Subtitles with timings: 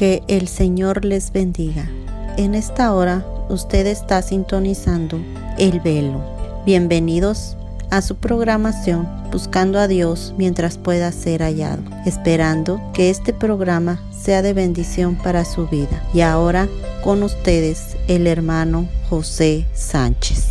[0.00, 1.86] Que el Señor les bendiga.
[2.38, 5.20] En esta hora usted está sintonizando
[5.58, 6.22] el velo.
[6.64, 7.58] Bienvenidos
[7.90, 14.40] a su programación Buscando a Dios mientras pueda ser hallado, esperando que este programa sea
[14.40, 16.02] de bendición para su vida.
[16.14, 16.66] Y ahora
[17.04, 20.49] con ustedes el hermano José Sánchez.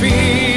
[0.00, 0.49] Be.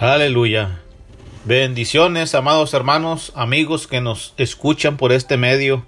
[0.00, 0.80] Aleluya.
[1.44, 5.84] Bendiciones, amados hermanos, amigos que nos escuchan por este medio.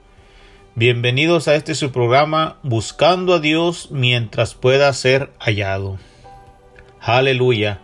[0.74, 5.96] Bienvenidos a este su programa Buscando a Dios mientras pueda ser hallado.
[7.00, 7.80] Aleluya.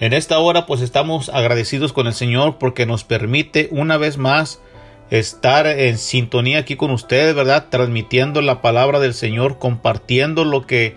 [0.00, 4.62] En esta hora pues estamos agradecidos con el Señor porque nos permite una vez más
[5.10, 7.66] estar en sintonía aquí con ustedes, ¿verdad?
[7.68, 10.96] Transmitiendo la palabra del Señor, compartiendo lo que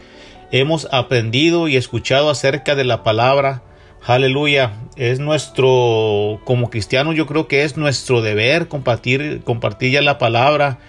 [0.53, 3.63] hemos aprendido y escuchado acerca de la palabra
[4.05, 4.73] Aleluya.
[4.95, 10.79] Es nuestro, como cristianos, yo creo que es nuestro deber compartir, compartir ya la palabra,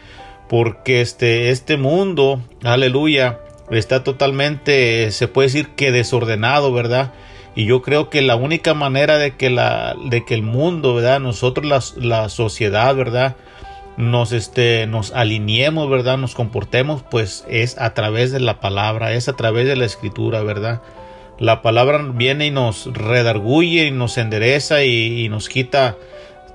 [0.49, 3.39] porque este, este mundo, aleluya,
[3.71, 7.12] está totalmente, se puede decir que desordenado, ¿verdad?
[7.55, 11.21] Y yo creo que la única manera de que, la, de que el mundo, ¿verdad?
[11.21, 13.36] Nosotros, la, la sociedad, ¿verdad?
[13.98, 16.16] Nos, este, nos alineemos, ¿verdad?
[16.16, 20.42] Nos comportemos, pues es a través de la palabra, es a través de la escritura,
[20.42, 20.81] ¿verdad?
[21.42, 25.97] La palabra viene y nos redarguye y nos endereza y, nos quita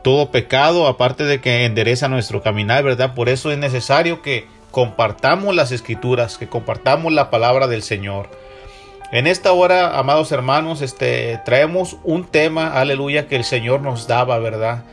[0.01, 3.13] todo pecado, aparte de que endereza nuestro caminar, ¿verdad?
[3.13, 8.29] Por eso es necesario que compartamos las escrituras, que compartamos la palabra del Señor.
[9.11, 14.39] En esta hora, amados hermanos, este traemos un tema, aleluya, que el Señor nos daba,
[14.39, 14.85] ¿verdad?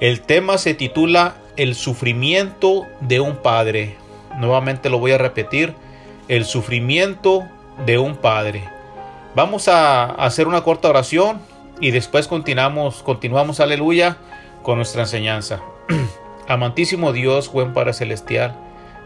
[0.00, 3.96] El tema se titula El sufrimiento de un padre.
[4.38, 5.74] Nuevamente lo voy a repetir,
[6.28, 7.46] el sufrimiento
[7.84, 8.73] de un padre.
[9.34, 11.40] Vamos a hacer una corta oración
[11.80, 14.16] y después continuamos, continuamos, aleluya,
[14.62, 15.60] con nuestra enseñanza.
[16.48, 18.54] Amantísimo Dios, buen Padre Celestial,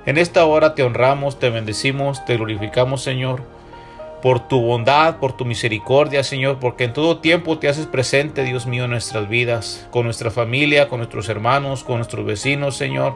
[0.04, 3.42] en esta hora te honramos, te bendecimos, te glorificamos, Señor,
[4.20, 8.66] por tu bondad, por tu misericordia, Señor, porque en todo tiempo te haces presente, Dios
[8.66, 13.14] mío, en nuestras vidas, con nuestra familia, con nuestros hermanos, con nuestros vecinos, Señor,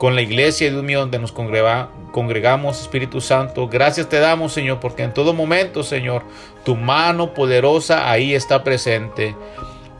[0.00, 3.68] con la iglesia, Dios mío, donde nos congregamos, Espíritu Santo.
[3.68, 6.22] Gracias te damos, Señor, porque en todo momento, Señor,
[6.64, 9.36] tu mano poderosa ahí está presente.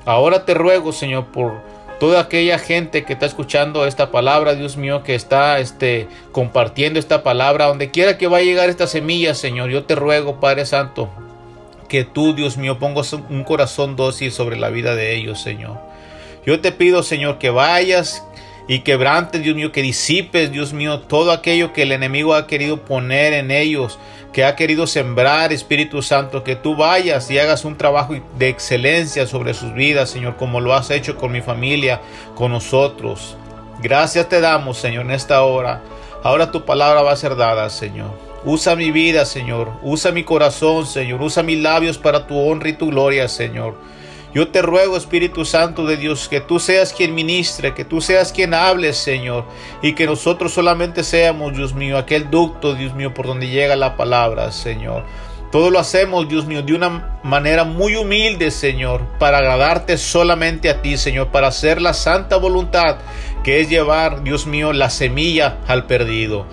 [0.07, 1.61] Ahora te ruego, Señor, por
[1.99, 7.23] toda aquella gente que está escuchando esta palabra, Dios mío, que está este, compartiendo esta
[7.23, 11.11] palabra, donde quiera que vaya a llegar esta semilla, Señor, yo te ruego, Padre Santo,
[11.91, 15.91] que tú, Dios mío, pongas un corazón dócil sobre la vida de ellos, Señor.
[16.47, 18.25] Yo te pido, Señor, que vayas
[18.69, 22.85] y quebrante, Dios mío, que disipes, Dios mío, todo aquello que el enemigo ha querido
[22.85, 23.99] poner en ellos,
[24.33, 29.27] que ha querido sembrar, Espíritu Santo, que tú vayas y hagas un trabajo de excelencia
[29.27, 32.01] sobre sus vidas, Señor, como lo has hecho con mi familia,
[32.35, 33.37] con nosotros.
[33.83, 35.83] Gracias te damos, Señor, en esta hora.
[36.23, 38.11] Ahora tu palabra va a ser dada, Señor.
[38.45, 39.73] Usa mi vida, Señor.
[39.83, 41.21] Usa mi corazón, Señor.
[41.23, 43.75] Usa mis labios para tu honra y tu gloria, Señor.
[44.33, 48.33] Yo te ruego, Espíritu Santo de Dios, que tú seas quien ministre, que tú seas
[48.33, 49.45] quien hable, Señor,
[49.83, 53.97] y que nosotros solamente seamos, Dios mío, aquel ducto, Dios mío, por donde llega la
[53.97, 55.03] palabra, Señor.
[55.51, 60.81] Todo lo hacemos, Dios mío, de una manera muy humilde, Señor, para agradarte solamente a
[60.81, 62.99] ti, Señor, para hacer la santa voluntad,
[63.43, 66.47] que es llevar, Dios mío, la semilla al perdido.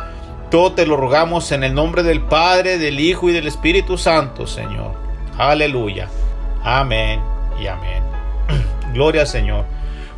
[0.49, 4.47] Todo te lo rogamos en el nombre del Padre, del Hijo y del Espíritu Santo,
[4.47, 4.93] Señor.
[5.37, 6.09] Aleluya.
[6.63, 8.03] Amén y amén.
[8.93, 9.65] Gloria al Señor.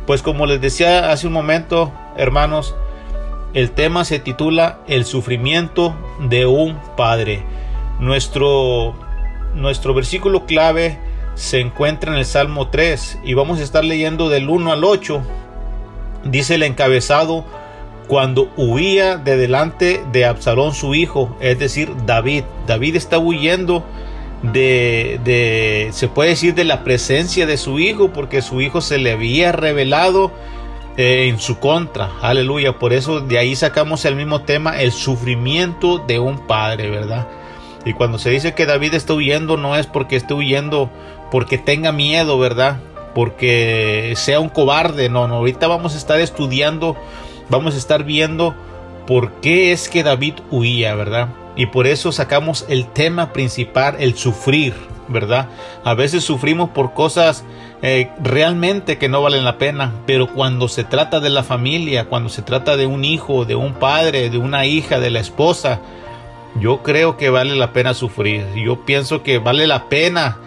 [0.06, 2.74] Pues como les decía hace un momento, hermanos,
[3.54, 7.44] el tema se titula El sufrimiento de un padre.
[7.98, 8.94] Nuestro,
[9.54, 10.98] nuestro versículo clave
[11.34, 15.22] se encuentra en el Salmo 3 y vamos a estar leyendo del 1 al 8.
[16.24, 17.44] Dice el encabezado,
[18.06, 22.44] cuando huía de delante de Absalón su hijo, es decir, David.
[22.66, 23.84] David está huyendo
[24.42, 28.98] de, de, se puede decir, de la presencia de su hijo, porque su hijo se
[28.98, 30.32] le había revelado
[30.96, 32.10] eh, en su contra.
[32.20, 32.78] Aleluya.
[32.78, 37.26] Por eso de ahí sacamos el mismo tema, el sufrimiento de un padre, ¿verdad?
[37.84, 40.90] Y cuando se dice que David está huyendo, no es porque esté huyendo
[41.30, 42.78] porque tenga miedo, ¿verdad?
[43.14, 45.36] Porque sea un cobarde, no, no.
[45.36, 46.96] Ahorita vamos a estar estudiando,
[47.48, 48.54] vamos a estar viendo
[49.06, 51.28] por qué es que David huía, ¿verdad?
[51.56, 54.74] Y por eso sacamos el tema principal, el sufrir,
[55.08, 55.48] ¿verdad?
[55.84, 57.44] A veces sufrimos por cosas
[57.82, 62.28] eh, realmente que no valen la pena, pero cuando se trata de la familia, cuando
[62.28, 65.80] se trata de un hijo, de un padre, de una hija, de la esposa,
[66.58, 68.46] yo creo que vale la pena sufrir.
[68.54, 70.38] Yo pienso que vale la pena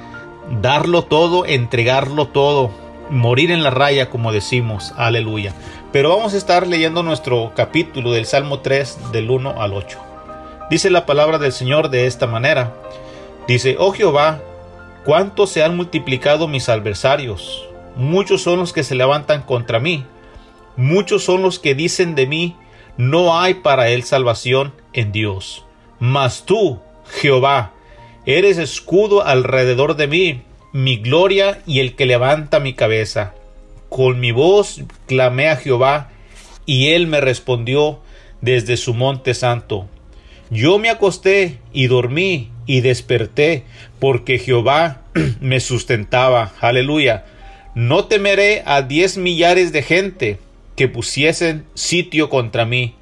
[0.62, 2.72] darlo todo, entregarlo todo,
[3.10, 5.54] morir en la raya, como decimos, aleluya.
[5.92, 10.12] Pero vamos a estar leyendo nuestro capítulo del Salmo 3 del 1 al 8.
[10.69, 12.74] Dice la palabra del Señor de esta manera.
[13.48, 14.42] Dice, oh Jehová,
[15.06, 17.68] cuánto se han multiplicado mis adversarios.
[17.95, 20.06] Muchos son los que se levantan contra mí.
[20.75, 22.56] Muchos son los que dicen de mí,
[22.98, 25.65] no hay para él salvación en Dios.
[26.00, 27.74] Mas tú, Jehová,
[28.25, 33.33] eres escudo alrededor de mí, mi gloria y el que levanta mi cabeza.
[33.89, 36.10] Con mi voz clamé a Jehová,
[36.65, 38.00] y él me respondió
[38.41, 39.88] desde su monte santo.
[40.53, 43.63] Yo me acosté y dormí y desperté,
[44.00, 45.01] porque Jehová
[45.41, 46.53] me sustentaba.
[46.62, 47.25] Aleluya.
[47.74, 50.39] No temeré a diez millares de gente
[50.75, 52.93] que pusiesen sitio contra mí.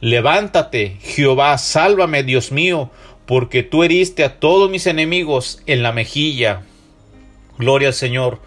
[0.00, 2.90] Levántate, Jehová, sálvame, Dios mío,
[3.24, 6.64] porque tú heriste a todos mis enemigos en la mejilla.
[7.56, 8.40] Gloria al Señor.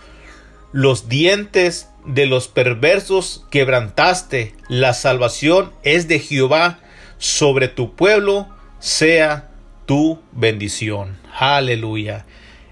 [0.71, 4.53] Los dientes de los perversos quebrantaste.
[4.67, 6.79] La salvación es de Jehová
[7.23, 8.49] sobre tu pueblo
[8.79, 9.49] sea
[9.85, 11.17] tu bendición.
[11.39, 12.25] Aleluya.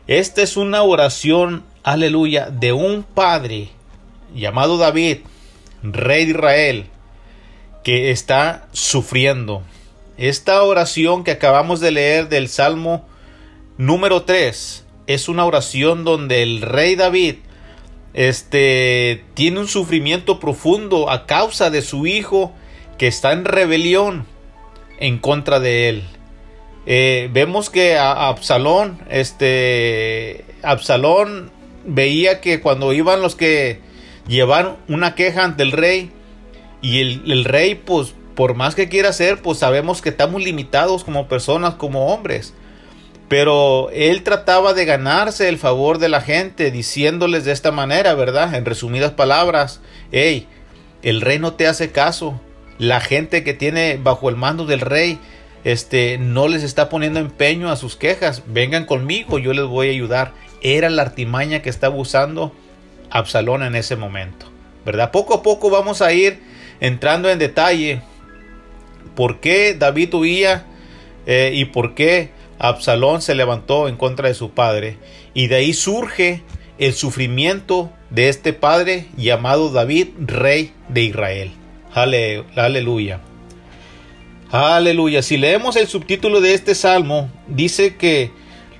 [0.07, 3.69] Esta es una oración, aleluya, de un padre
[4.35, 5.19] llamado David,
[5.83, 6.85] rey de Israel,
[7.85, 9.61] que está sufriendo.
[10.17, 13.07] Esta oración que acabamos de leer del Salmo
[13.77, 17.35] número 3 es una oración donde el rey David
[18.13, 22.51] este tiene un sufrimiento profundo a causa de su hijo
[22.97, 24.29] que está en rebelión
[25.01, 26.03] en contra de él.
[26.85, 31.51] Eh, vemos que Absalón, este, Absalón
[31.83, 33.81] veía que cuando iban los que
[34.27, 36.11] llevaron una queja ante el rey,
[36.81, 36.99] y
[37.31, 41.75] el, rey, pues, por más que quiera hacer, pues sabemos que estamos limitados como personas,
[41.75, 42.55] como hombres.
[43.27, 48.55] Pero él trataba de ganarse el favor de la gente, diciéndoles de esta manera, ¿verdad?
[48.55, 49.79] En resumidas palabras,
[50.11, 50.47] hey,
[51.03, 52.41] el rey no te hace caso.
[52.81, 55.19] La gente que tiene bajo el mando del rey
[55.63, 58.41] este, no les está poniendo empeño a sus quejas.
[58.47, 60.33] Vengan conmigo, yo les voy a ayudar.
[60.63, 62.55] Era la artimaña que estaba usando
[63.11, 64.47] Absalón en ese momento.
[64.83, 65.11] ¿Verdad?
[65.11, 66.39] Poco a poco vamos a ir
[66.79, 68.01] entrando en detalle
[69.13, 70.65] por qué David huía
[71.27, 74.97] eh, y por qué Absalón se levantó en contra de su padre.
[75.35, 76.41] Y de ahí surge
[76.79, 81.60] el sufrimiento de este padre llamado David, rey de Israel.
[81.93, 83.21] Aleluya.
[84.51, 85.21] Aleluya.
[85.21, 88.31] Si leemos el subtítulo de este salmo, dice que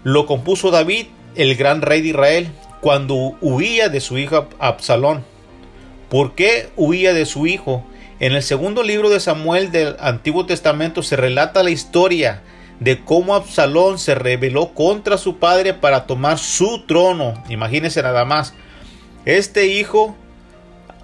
[0.03, 2.47] lo compuso David, el gran rey de Israel,
[2.81, 5.23] cuando huía de su hijo Absalón.
[6.09, 7.85] ¿Por qué huía de su hijo?
[8.19, 12.43] En el segundo libro de Samuel del Antiguo Testamento se relata la historia
[12.81, 17.33] de cómo Absalón se rebeló contra su padre para tomar su trono.
[17.47, 18.53] Imagínense nada más.
[19.23, 20.17] Este hijo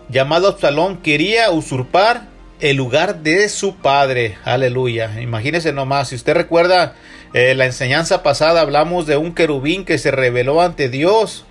[0.10, 2.28] llamado Absalón quería usurpar
[2.60, 4.38] el lugar de su padre.
[4.44, 5.22] Aleluya.
[5.22, 6.96] Imagínese nomás, si usted recuerda
[7.34, 11.46] eh, la enseñanza pasada, hablamos de un querubín que se rebeló ante Dios.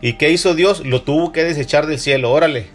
[0.00, 0.84] ¿Y qué hizo Dios?
[0.84, 2.30] Lo tuvo que desechar del cielo.
[2.30, 2.66] Órale.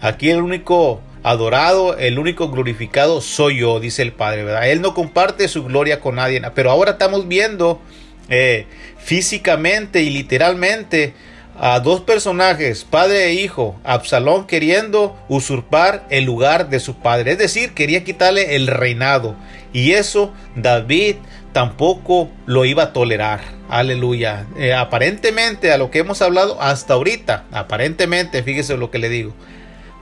[0.00, 4.70] Aquí el único adorado, el único glorificado soy yo, dice el Padre.
[4.70, 6.40] Él no comparte su gloria con nadie.
[6.54, 7.80] Pero ahora estamos viendo
[8.28, 8.66] eh,
[8.98, 11.14] físicamente y literalmente
[11.60, 17.38] a dos personajes, padre e hijo, Absalón queriendo usurpar el lugar de su padre, es
[17.38, 19.34] decir, quería quitarle el reinado.
[19.72, 21.16] Y eso David
[21.52, 23.40] tampoco lo iba a tolerar.
[23.68, 24.46] Aleluya.
[24.56, 29.34] Eh, aparentemente, a lo que hemos hablado hasta ahorita, aparentemente, fíjese lo que le digo,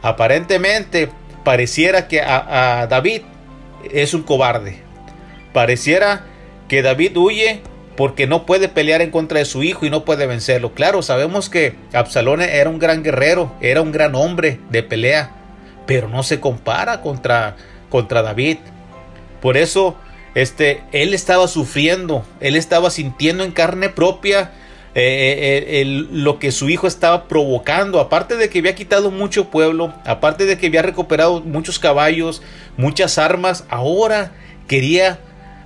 [0.02, 1.08] aparentemente
[1.42, 3.22] pareciera que a David
[3.92, 4.78] es un cobarde.
[5.52, 6.26] Pareciera
[6.68, 7.62] que David huye
[7.96, 10.72] porque no puede pelear en contra de su hijo y no puede vencerlo.
[10.72, 15.32] Claro, sabemos que Absalón era un gran guerrero, era un gran hombre de pelea,
[15.86, 17.56] pero no se compara contra,
[17.88, 18.58] contra David.
[19.40, 19.96] Por eso,
[20.34, 24.52] este, él estaba sufriendo, él estaba sintiendo en carne propia
[24.94, 28.00] eh, eh, lo que su hijo estaba provocando.
[28.00, 32.42] Aparte de que había quitado mucho pueblo, aparte de que había recuperado muchos caballos,
[32.76, 34.32] muchas armas, ahora
[34.66, 35.18] quería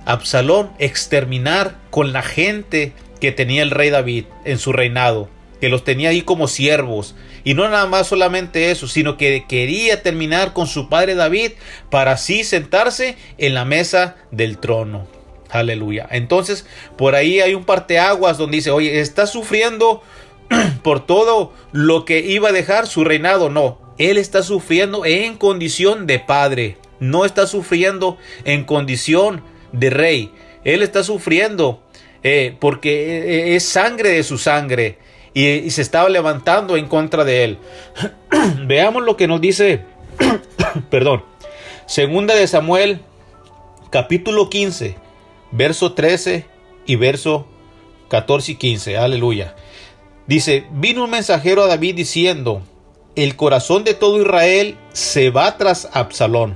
[0.05, 5.29] Absalón exterminar con la gente que tenía el rey David en su reinado,
[5.59, 7.15] que los tenía ahí como siervos.
[7.43, 11.51] Y no nada más solamente eso, sino que quería terminar con su padre David
[11.89, 15.07] para así sentarse en la mesa del trono.
[15.49, 16.07] Aleluya.
[16.11, 16.65] Entonces,
[16.97, 20.01] por ahí hay un parteaguas donde dice, oye, está sufriendo
[20.83, 23.49] por todo lo que iba a dejar su reinado.
[23.49, 26.77] No, él está sufriendo en condición de padre.
[26.99, 30.31] No está sufriendo en condición de rey.
[30.63, 31.81] Él está sufriendo
[32.23, 34.97] eh, porque eh, es sangre de su sangre
[35.33, 37.57] y, se estaba levantando en contra de él.
[38.67, 39.85] Veamos lo que nos dice,
[40.89, 41.23] perdón,
[41.85, 43.01] segunda de Samuel,
[43.89, 44.95] capítulo 15,
[45.51, 46.45] verso 13
[46.85, 47.47] y verso
[48.09, 48.97] 14 y 15.
[48.97, 49.55] Aleluya.
[50.27, 52.61] Dice, vino un mensajero a David diciendo,
[53.15, 56.55] el corazón de todo Israel se va tras Absalón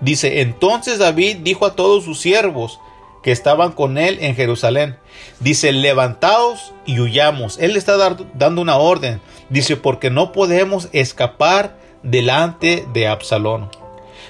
[0.00, 2.80] Dice, entonces David dijo a todos sus siervos
[3.22, 4.98] que estaban con él en Jerusalén,
[5.40, 7.58] dice, levantaos y huyamos.
[7.58, 7.96] Él está
[8.34, 9.20] dando una orden.
[9.48, 13.70] Dice, porque no podemos escapar delante de Absalón.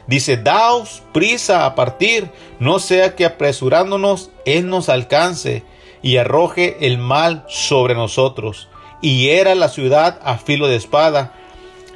[0.07, 2.31] Dice, daos prisa a partir,
[2.61, 5.65] no sea que apresurándonos él nos alcance
[6.01, 8.69] y arroje el mal sobre nosotros.
[9.03, 11.35] Y era la ciudad a filo de espada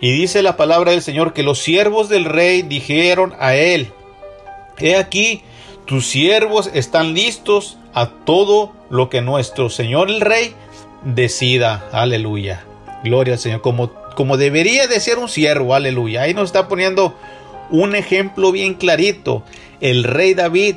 [0.00, 3.92] y dice la palabra del Señor que los siervos del rey dijeron a él,
[4.78, 5.42] He aquí,
[5.84, 10.54] tus siervos están listos a todo lo que nuestro Señor el rey
[11.04, 11.88] decida.
[11.92, 12.64] Aleluya.
[13.04, 13.60] Gloria al Señor.
[13.60, 15.74] Como, como debería de ser un siervo.
[15.74, 16.22] Aleluya.
[16.22, 17.14] Ahí nos está poniendo
[17.70, 19.42] un ejemplo bien clarito.
[19.80, 20.76] El rey David,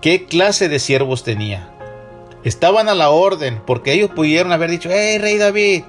[0.00, 1.68] ¿qué clase de siervos tenía?
[2.44, 5.82] Estaban a la orden porque ellos pudieron haber dicho, hey rey David,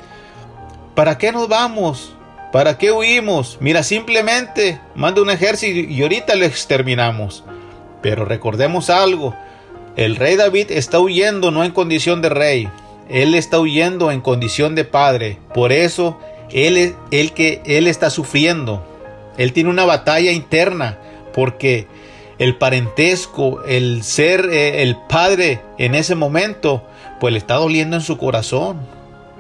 [0.96, 2.14] ¿para qué nos vamos?
[2.52, 3.58] ¿Para qué huimos?
[3.60, 7.44] Mira, simplemente manda un ejército y ahorita lo exterminamos.
[8.02, 9.36] Pero recordemos algo,
[9.96, 12.70] el rey David está huyendo no en condición de rey,
[13.10, 15.38] él está huyendo en condición de padre.
[15.54, 16.20] Por eso
[16.52, 18.86] él, él, que, él está sufriendo.
[19.38, 20.98] Él tiene una batalla interna
[21.34, 21.88] porque
[22.40, 26.84] el parentesco, el ser eh, el padre en ese momento,
[27.20, 28.80] pues le está doliendo en su corazón,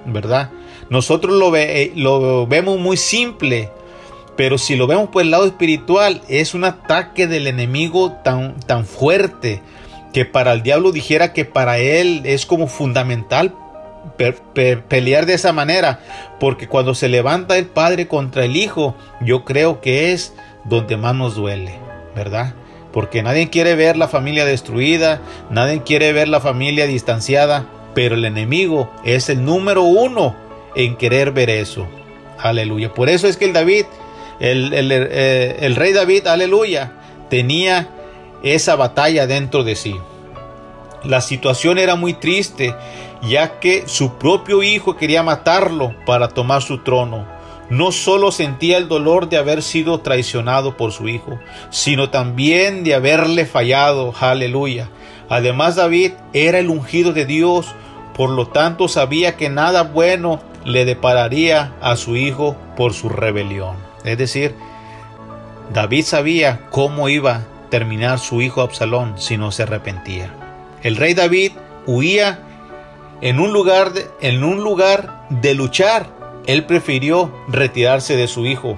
[0.05, 0.51] ¿verdad?
[0.89, 3.69] Nosotros lo, eh, lo vemos muy simple,
[4.35, 8.85] pero si lo vemos por el lado espiritual, es un ataque del enemigo tan, tan
[8.85, 9.61] fuerte
[10.13, 13.53] que para el diablo dijera que para él es como fundamental
[14.87, 15.99] pelear de esa manera,
[16.39, 21.15] porque cuando se levanta el padre contra el hijo, yo creo que es donde más
[21.15, 21.73] nos duele,
[22.15, 22.53] ¿verdad?
[22.91, 28.25] Porque nadie quiere ver la familia destruida, nadie quiere ver la familia distanciada, pero el
[28.25, 30.35] enemigo es el número uno
[30.79, 31.87] en querer ver eso.
[32.37, 32.93] Aleluya.
[32.93, 33.85] Por eso es que el David,
[34.39, 36.93] el, eh, el rey David, aleluya,
[37.29, 37.89] tenía
[38.43, 39.97] esa batalla dentro de sí.
[41.03, 42.73] La situación era muy triste,
[43.21, 47.27] ya que su propio hijo quería matarlo para tomar su trono.
[47.69, 51.39] No solo sentía el dolor de haber sido traicionado por su hijo,
[51.71, 54.13] sino también de haberle fallado.
[54.19, 54.89] Aleluya.
[55.27, 57.67] Además David era el ungido de Dios,
[58.15, 63.75] por lo tanto sabía que nada bueno le depararía a su hijo por su rebelión.
[64.03, 64.55] Es decir,
[65.73, 70.33] David sabía cómo iba a terminar su hijo Absalón si no se arrepentía.
[70.83, 71.51] El rey David
[71.85, 72.39] huía
[73.21, 76.07] en un lugar de, en un lugar de luchar.
[76.47, 78.77] Él prefirió retirarse de su hijo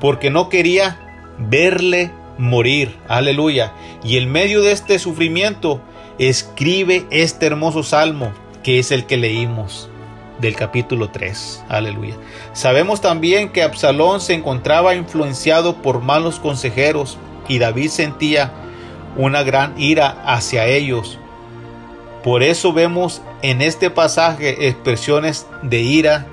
[0.00, 0.98] porque no quería
[1.38, 2.96] verle morir.
[3.08, 3.72] Aleluya.
[4.04, 5.80] Y en medio de este sufrimiento
[6.18, 9.88] escribe este hermoso salmo que es el que leímos
[10.42, 11.64] del capítulo 3.
[11.70, 12.16] Aleluya.
[12.52, 17.16] Sabemos también que Absalón se encontraba influenciado por malos consejeros
[17.48, 18.52] y David sentía
[19.16, 21.18] una gran ira hacia ellos
[22.22, 26.26] por eso vemos en este pasaje expresiones de ira.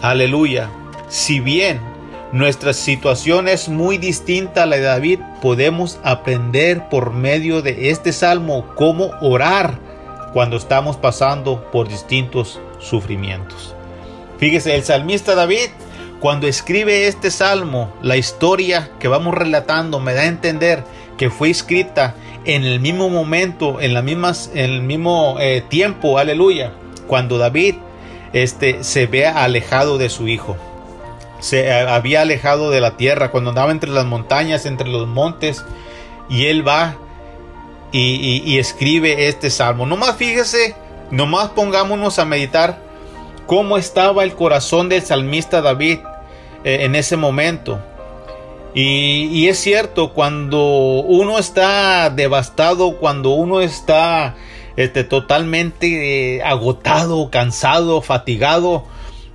[0.00, 0.70] Aleluya.
[1.08, 1.78] Si bien
[2.32, 8.14] nuestra situación es muy distinta a la de David, podemos aprender por medio de este
[8.14, 9.78] salmo cómo orar
[10.32, 13.74] cuando estamos pasando por distintos sufrimientos.
[14.38, 15.68] Fíjese, el salmista David,
[16.20, 20.84] cuando escribe este salmo, la historia que vamos relatando me da a entender
[21.16, 22.14] que fue escrita
[22.44, 26.72] en el mismo momento, en, la mismas, en el mismo eh, tiempo, aleluya,
[27.06, 27.76] cuando David
[28.32, 30.56] este, se ve alejado de su hijo.
[31.40, 35.64] Se eh, había alejado de la tierra, cuando andaba entre las montañas, entre los montes,
[36.28, 36.96] y él va
[37.92, 39.86] y, escribe este salmo.
[39.86, 40.76] Nomás fíjese,
[41.10, 42.78] nomás pongámonos a meditar
[43.46, 45.98] cómo estaba el corazón del salmista David
[46.64, 47.80] eh, en ese momento.
[48.78, 54.34] Y, es cierto, cuando uno está devastado, cuando uno está
[54.76, 58.84] este, totalmente eh, agotado, cansado, fatigado,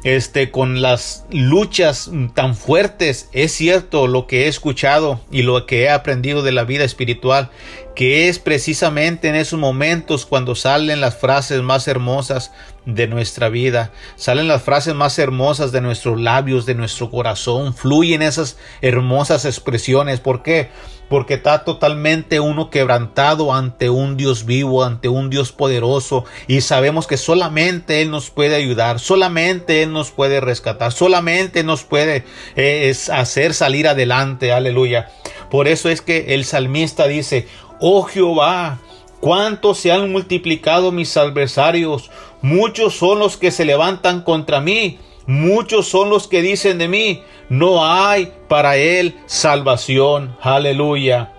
[0.04, 5.84] este, con las luchas tan fuertes, es cierto lo que he escuchado y lo que
[5.84, 7.52] he aprendido de la vida espiritual,
[7.96, 12.52] que es precisamente en esos momentos cuando salen las frases más hermosas
[12.86, 18.22] de nuestra vida, salen las frases más hermosas de nuestros labios, de nuestro corazón, fluyen
[18.22, 20.20] esas hermosas expresiones.
[20.20, 20.70] ¿Por qué?
[21.08, 27.06] Porque está totalmente uno quebrantado ante un Dios vivo, ante un Dios poderoso y sabemos
[27.06, 32.24] que solamente Él nos puede ayudar, solamente Él nos puede rescatar, solamente nos puede
[32.56, 35.12] eh, hacer salir adelante, aleluya.
[35.52, 37.48] Por eso es que el salmista dice,
[37.82, 38.80] Oh Jehová,
[39.22, 42.10] cuánto se han multiplicado mis adversarios,
[42.42, 47.24] muchos son los que se levantan contra mí, muchos son los que dicen de mí,
[47.50, 50.36] no hay para él salvación.
[50.42, 51.34] Aleluya.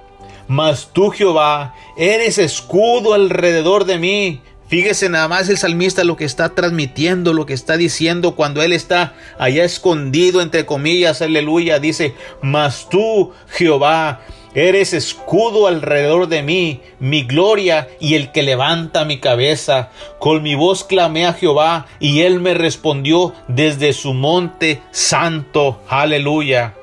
[0.49, 4.41] Mas tú, Jehová, eres escudo alrededor de mí.
[4.69, 8.73] Fíjese nada más el salmista lo que está transmitiendo, lo que está diciendo cuando él
[8.73, 11.79] está allá escondido, entre comillas, aleluya.
[11.79, 14.23] Dice, mas tú, Jehová,
[14.55, 19.91] Eres escudo alrededor de mí, mi gloria y el que levanta mi cabeza.
[20.19, 25.81] Con mi voz clamé a Jehová y él me respondió desde su monte santo.
[25.88, 26.75] Aleluya.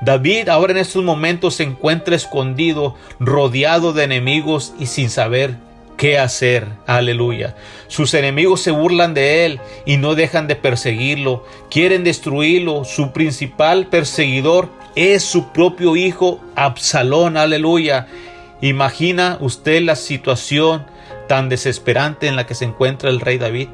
[0.00, 5.56] David ahora en estos momentos se encuentra escondido, rodeado de enemigos y sin saber
[5.96, 6.66] qué hacer.
[6.86, 7.54] Aleluya.
[7.88, 11.44] Sus enemigos se burlan de él y no dejan de perseguirlo.
[11.70, 12.84] Quieren destruirlo.
[12.84, 18.08] Su principal perseguidor es su propio hijo Absalón, aleluya.
[18.60, 20.84] Imagina usted la situación
[21.28, 23.68] tan desesperante en la que se encuentra el rey David.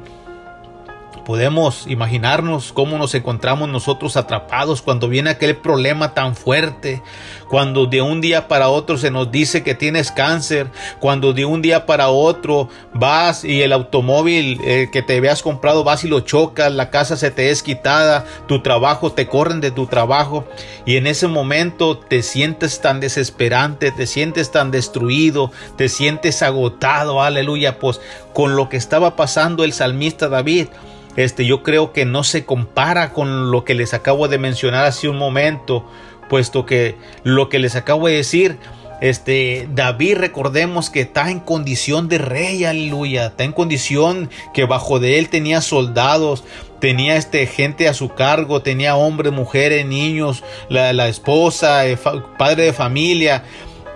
[1.25, 7.01] Podemos imaginarnos cómo nos encontramos nosotros atrapados cuando viene aquel problema tan fuerte,
[7.49, 10.67] cuando de un día para otro se nos dice que tienes cáncer,
[10.99, 15.83] cuando de un día para otro vas y el automóvil eh, que te habías comprado
[15.83, 19.71] vas y lo chocas, la casa se te es quitada, tu trabajo te corren de
[19.71, 20.45] tu trabajo
[20.85, 27.23] y en ese momento te sientes tan desesperante, te sientes tan destruido, te sientes agotado,
[27.23, 27.99] aleluya, pues
[28.35, 30.67] con lo que estaba pasando el salmista David
[31.15, 35.07] este, yo creo que no se compara con lo que les acabo de mencionar hace
[35.07, 35.85] un momento,
[36.29, 38.57] puesto que lo que les acabo de decir
[39.01, 44.99] este David recordemos que está en condición de rey, aleluya, está en condición que bajo
[44.99, 46.45] de él tenía soldados,
[46.79, 51.97] tenía este gente a su cargo, tenía hombres, mujeres, niños, la, la esposa, eh,
[52.37, 53.43] padre de familia,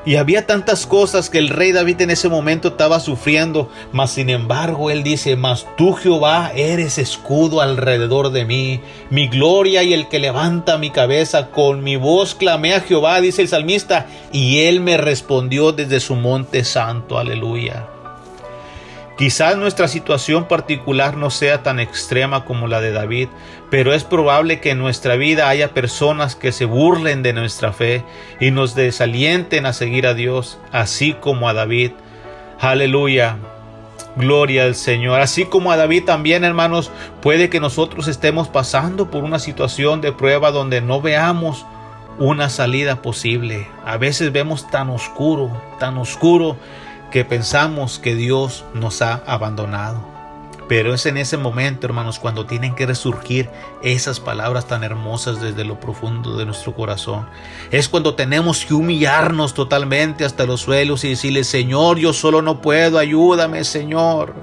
[0.06, 4.30] y había tantas cosas que el rey David en ese momento estaba sufriendo, mas sin
[4.30, 10.08] embargo él dice, mas tú Jehová eres escudo alrededor de mí, mi gloria y el
[10.08, 14.80] que levanta mi cabeza, con mi voz clamé a Jehová, dice el salmista, y él
[14.80, 17.99] me respondió desde su monte santo, aleluya.
[19.20, 23.28] Quizás nuestra situación particular no sea tan extrema como la de David,
[23.70, 28.06] pero es probable que en nuestra vida haya personas que se burlen de nuestra fe
[28.40, 31.92] y nos desalienten a seguir a Dios, así como a David.
[32.62, 33.36] Aleluya.
[34.16, 35.20] Gloria al Señor.
[35.20, 36.90] Así como a David también, hermanos,
[37.22, 41.66] puede que nosotros estemos pasando por una situación de prueba donde no veamos
[42.20, 43.68] una salida posible.
[43.86, 46.56] A veces vemos tan oscuro, tan oscuro
[47.12, 50.20] que pensamos que Dios nos ha abandonado.
[50.70, 53.50] Pero es en ese momento, hermanos, cuando tienen que resurgir
[53.82, 57.28] esas palabras tan hermosas desde lo profundo de nuestro corazón.
[57.72, 62.62] Es cuando tenemos que humillarnos totalmente hasta los suelos y decirle, Señor, yo solo no
[62.62, 64.36] puedo, ayúdame, Señor.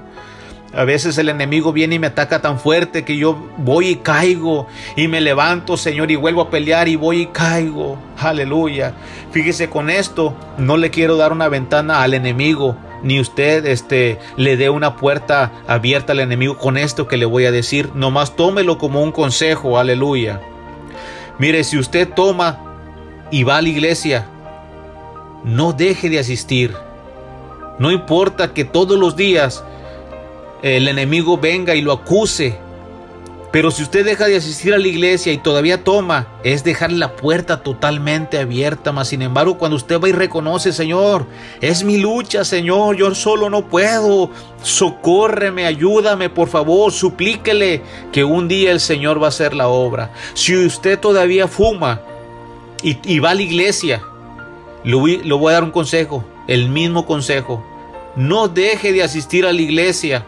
[0.77, 4.67] A veces el enemigo viene y me ataca tan fuerte que yo voy y caigo
[4.95, 7.97] y me levanto, Señor, y vuelvo a pelear y voy y caigo.
[8.19, 8.93] Aleluya.
[9.31, 14.55] Fíjese con esto, no le quiero dar una ventana al enemigo, ni usted este le
[14.55, 18.77] dé una puerta abierta al enemigo con esto que le voy a decir, nomás tómelo
[18.77, 19.79] como un consejo.
[19.79, 20.41] Aleluya.
[21.39, 22.59] Mire, si usted toma
[23.31, 24.27] y va a la iglesia,
[25.43, 26.75] no deje de asistir.
[27.79, 29.63] No importa que todos los días
[30.61, 32.59] el enemigo venga y lo acuse.
[33.51, 37.15] Pero si usted deja de asistir a la iglesia y todavía toma, es dejar la
[37.15, 38.91] puerta totalmente abierta.
[38.91, 41.25] Mas sin embargo, cuando usted va y reconoce, Señor,
[41.61, 44.29] es mi lucha, Señor, yo solo no puedo.
[44.61, 50.11] Socórreme, ayúdame, por favor, suplíquele que un día el Señor va a hacer la obra.
[50.33, 52.01] Si usted todavía fuma
[52.83, 54.03] y, va a la iglesia,
[54.83, 57.65] lo voy a dar un consejo, el mismo consejo.
[58.17, 60.25] No deje de asistir a la iglesia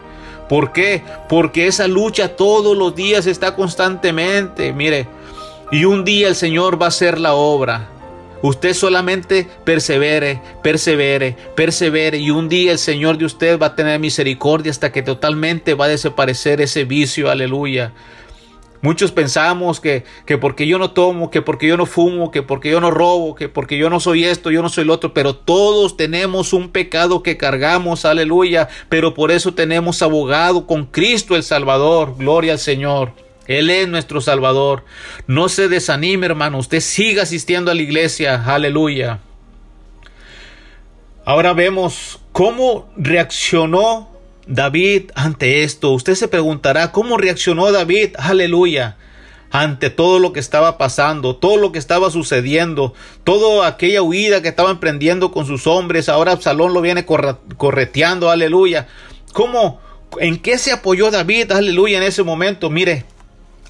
[0.50, 1.04] ¿Por qué?
[1.28, 5.06] Porque esa lucha todos los días está constantemente, mire,
[5.70, 7.88] y un día el Señor va a hacer la obra.
[8.42, 14.00] Usted solamente persevere, persevere, persevere y un día el Señor de usted va a tener
[14.00, 17.92] misericordia hasta que totalmente va a desaparecer ese vicio, aleluya.
[18.82, 22.70] Muchos pensamos que, que, porque yo no tomo, que porque yo no fumo, que porque
[22.70, 25.36] yo no robo, que porque yo no soy esto, yo no soy lo otro, pero
[25.36, 31.42] todos tenemos un pecado que cargamos, aleluya, pero por eso tenemos abogado con Cristo el
[31.42, 33.12] Salvador, gloria al Señor.
[33.46, 34.84] Él es nuestro Salvador.
[35.26, 39.20] No se desanime, hermano, usted siga asistiendo a la iglesia, aleluya.
[41.24, 44.09] Ahora vemos cómo reaccionó
[44.50, 45.92] David ante esto.
[45.92, 48.16] Usted se preguntará, ¿cómo reaccionó David?
[48.18, 48.96] Aleluya.
[49.52, 54.48] Ante todo lo que estaba pasando, todo lo que estaba sucediendo, toda aquella huida que
[54.48, 58.88] estaba emprendiendo con sus hombres, ahora Absalón lo viene correteando, aleluya.
[59.32, 59.80] ¿Cómo?
[60.18, 61.52] ¿En qué se apoyó David?
[61.52, 62.70] Aleluya en ese momento.
[62.70, 63.04] Mire,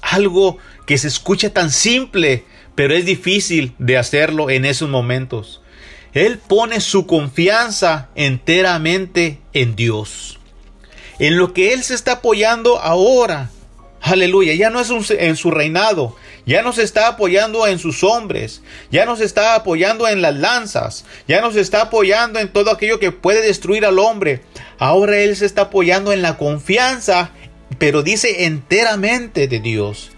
[0.01, 5.61] algo que se escucha tan simple, pero es difícil de hacerlo en esos momentos.
[6.13, 10.40] Él pone su confianza enteramente en Dios
[11.21, 13.51] en lo que Él se está apoyando ahora.
[14.01, 16.15] Aleluya, ya no es en su reinado,
[16.47, 20.33] ya no se está apoyando en sus hombres, ya no se está apoyando en las
[20.33, 24.41] lanzas, ya no se está apoyando en todo aquello que puede destruir al hombre.
[24.79, 27.29] Ahora Él se está apoyando en la confianza,
[27.77, 30.09] pero dice enteramente de Dios.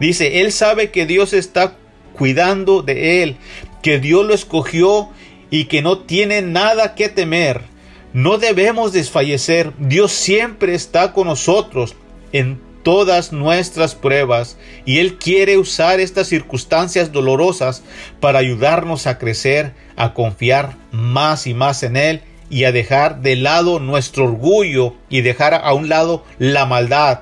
[0.00, 1.76] Dice, Él sabe que Dios está
[2.14, 3.36] cuidando de Él,
[3.80, 5.10] que Dios lo escogió
[5.50, 7.77] y que no tiene nada que temer.
[8.12, 9.72] No debemos desfallecer.
[9.78, 11.94] Dios siempre está con nosotros
[12.32, 17.82] en todas nuestras pruebas y Él quiere usar estas circunstancias dolorosas
[18.20, 23.36] para ayudarnos a crecer, a confiar más y más en Él y a dejar de
[23.36, 27.20] lado nuestro orgullo y dejar a un lado la maldad.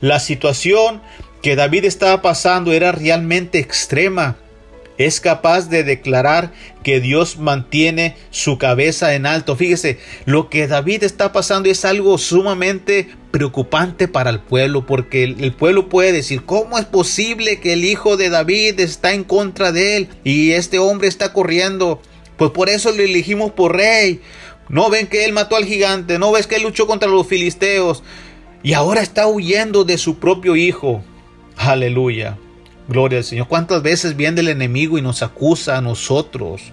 [0.00, 1.02] La situación
[1.42, 4.36] que David estaba pasando era realmente extrema
[5.04, 9.56] es capaz de declarar que Dios mantiene su cabeza en alto.
[9.56, 15.52] Fíjese, lo que David está pasando es algo sumamente preocupante para el pueblo, porque el,
[15.52, 19.96] pueblo puede decir, ¿cómo es posible que el hijo de David está en contra de
[19.96, 22.00] él y este hombre está corriendo?
[22.36, 24.20] Pues por eso lo elegimos por rey.
[24.68, 28.02] No ven que él mató al gigante, no ves que él luchó contra los filisteos
[28.62, 31.02] y ahora está huyendo de su propio hijo.
[31.56, 32.38] Aleluya.
[32.92, 33.48] Gloria al Señor.
[33.48, 36.72] ¿Cuántas veces viene el enemigo y nos acusa a nosotros?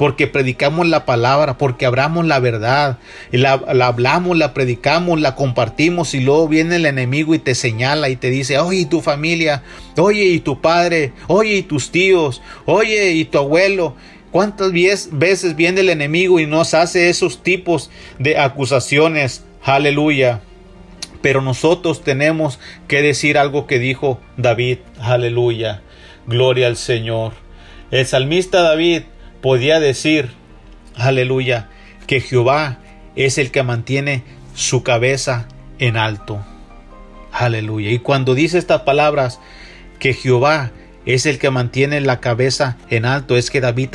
[0.00, 2.96] porque predicamos la palabra, porque hablamos la verdad,
[3.32, 8.08] la, la, hablamos, la predicamos, la compartimos y luego viene el enemigo y te señala
[8.08, 9.62] y te dice, oye, y tu familia,
[9.98, 13.94] oye, y tu padre, oye, y tus tíos, oye, y tu abuelo.
[14.30, 19.44] ¿Cuántas veces viene el enemigo y nos hace esos tipos de acusaciones?
[19.62, 20.40] Aleluya.
[21.22, 24.78] Pero nosotros tenemos que decir algo que dijo David.
[25.00, 25.82] Aleluya.
[26.26, 27.32] Gloria al Señor.
[27.90, 29.02] El salmista David
[29.40, 30.30] podía decir,
[30.94, 31.68] aleluya,
[32.06, 32.78] que Jehová
[33.16, 34.22] es el que mantiene
[34.54, 36.44] su cabeza en alto.
[37.32, 37.90] Aleluya.
[37.90, 39.40] Y cuando dice estas palabras,
[39.98, 40.72] que Jehová
[41.06, 43.90] es el que mantiene la cabeza en alto, es que David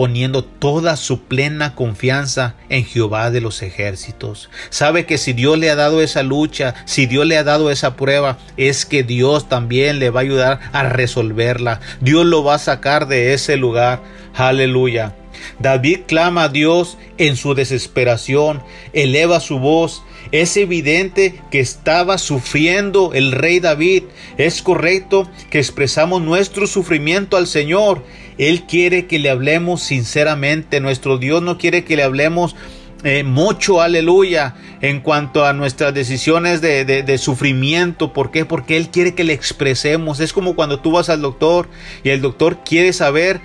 [0.00, 4.48] poniendo toda su plena confianza en Jehová de los ejércitos.
[4.70, 7.96] Sabe que si Dios le ha dado esa lucha, si Dios le ha dado esa
[7.96, 11.80] prueba, es que Dios también le va a ayudar a resolverla.
[12.00, 14.00] Dios lo va a sacar de ese lugar.
[14.32, 15.16] Aleluya.
[15.58, 18.62] David clama a Dios en su desesperación,
[18.94, 20.02] eleva su voz.
[20.32, 24.04] Es evidente que estaba sufriendo el rey David.
[24.38, 28.02] Es correcto que expresamos nuestro sufrimiento al Señor.
[28.40, 30.80] Él quiere que le hablemos sinceramente.
[30.80, 32.56] Nuestro Dios no quiere que le hablemos
[33.04, 38.14] eh, mucho, aleluya, en cuanto a nuestras decisiones de, sufrimiento.
[38.14, 38.46] ¿Por qué?
[38.46, 40.20] Porque Él quiere que le expresemos.
[40.20, 41.68] Es como cuando tú vas al doctor
[42.02, 43.42] y el doctor quiere saber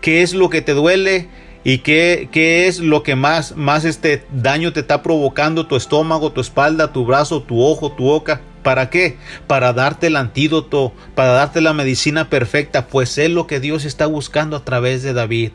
[0.00, 1.26] qué es lo que te duele
[1.64, 6.30] y qué, qué es lo que más, más este daño te está provocando tu estómago,
[6.30, 8.40] tu espalda, tu brazo, tu ojo, tu boca.
[8.68, 9.16] ¿Para qué?
[9.46, 14.04] Para darte el antídoto, para darte la medicina perfecta, pues es lo que Dios está
[14.04, 15.52] buscando a través de David.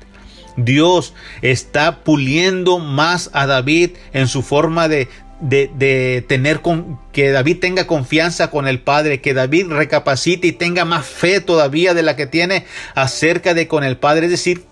[0.58, 5.10] Dios está puliendo más a David en su forma de,
[5.42, 10.84] de, tener con, que David tenga confianza con el Padre, que David recapacite y tenga
[10.84, 14.64] más fe todavía de la que tiene acerca de con el Padre, es decir,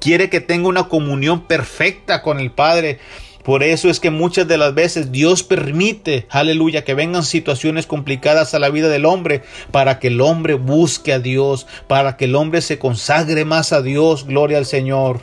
[0.00, 2.98] quiere que tenga una comunión perfecta con el Padre.
[3.48, 8.52] Por eso es que muchas de las veces Dios permite, aleluya, que vengan situaciones complicadas
[8.52, 12.34] a la vida del hombre para que el hombre busque a Dios, para que el
[12.34, 14.26] hombre se consagre más a Dios.
[14.26, 15.20] Gloria al Señor.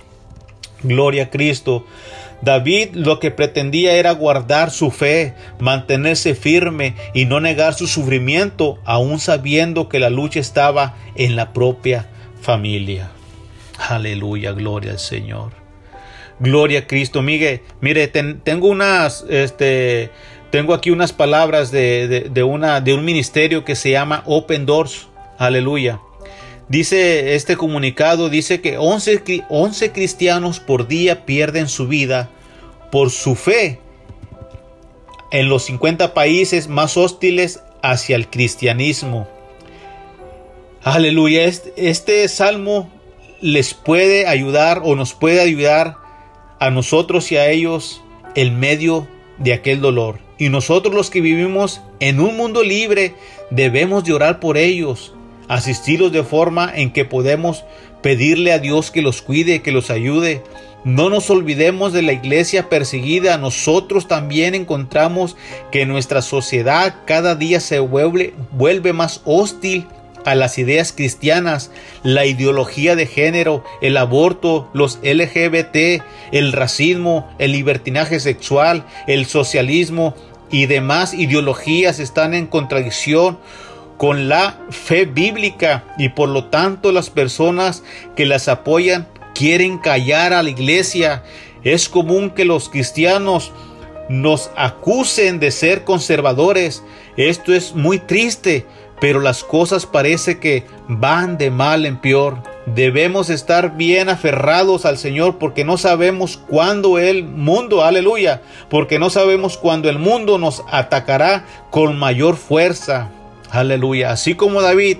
[0.81, 1.85] Gloria a Cristo.
[2.41, 8.79] David lo que pretendía era guardar su fe, mantenerse firme y no negar su sufrimiento,
[8.85, 12.07] aun sabiendo que la lucha estaba en la propia
[12.41, 13.11] familia.
[13.77, 15.64] Aleluya, gloria al Señor.
[16.39, 17.21] Gloria a Cristo.
[17.21, 20.09] Mire, mire, tengo unas, este,
[20.51, 25.07] tengo aquí unas palabras de, de, una, de un ministerio que se llama Open Doors.
[25.37, 25.99] Aleluya.
[26.67, 32.29] Dice este comunicado, dice que 11, 11 cristianos por día pierden su vida
[32.91, 33.79] por su fe
[35.31, 39.27] en los 50 países más hostiles hacia el cristianismo.
[40.83, 42.89] Aleluya, este, este salmo
[43.41, 45.97] les puede ayudar o nos puede ayudar
[46.65, 48.01] a nosotros y a ellos
[48.33, 50.17] en medio de aquel dolor.
[50.39, 53.13] Y nosotros los que vivimos en un mundo libre
[53.51, 55.13] debemos de orar por ellos,
[55.47, 57.63] asistirlos de forma en que podemos
[58.01, 60.41] pedirle a Dios que los cuide, que los ayude.
[60.83, 63.37] No nos olvidemos de la iglesia perseguida.
[63.37, 65.37] Nosotros también encontramos
[65.71, 69.85] que nuestra sociedad cada día se vuelve, vuelve más hostil
[70.25, 71.71] a las ideas cristianas,
[72.03, 80.15] la ideología de género, el aborto, los LGBT, el racismo, el libertinaje sexual, el socialismo
[80.51, 83.37] y demás ideologías están en contradicción
[83.97, 87.83] con la fe bíblica y por lo tanto las personas
[88.15, 91.23] que las apoyan quieren callar a la iglesia.
[91.63, 93.51] Es común que los cristianos
[94.09, 96.83] nos acusen de ser conservadores.
[97.17, 98.65] Esto es muy triste
[98.99, 102.37] pero las cosas parece que van de mal en peor.
[102.65, 109.09] Debemos estar bien aferrados al Señor porque no sabemos cuándo el mundo, aleluya, porque no
[109.09, 113.09] sabemos cuándo el mundo nos atacará con mayor fuerza,
[113.51, 114.11] aleluya.
[114.11, 114.97] Así como David,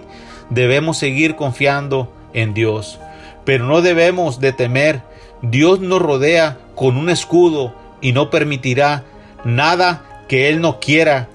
[0.49, 2.99] debemos seguir confiando en Dios,
[3.45, 5.01] pero no debemos de temer.
[5.41, 9.03] Dios nos rodea con un escudo y no permitirá
[9.43, 11.29] nada que Él no quiera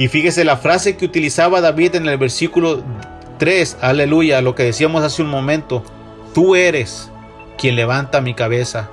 [0.00, 2.82] y fíjese la frase que utilizaba David en el versículo
[3.36, 5.82] 3, aleluya, lo que decíamos hace un momento,
[6.32, 7.10] tú eres
[7.58, 8.88] quien levanta mi cabeza.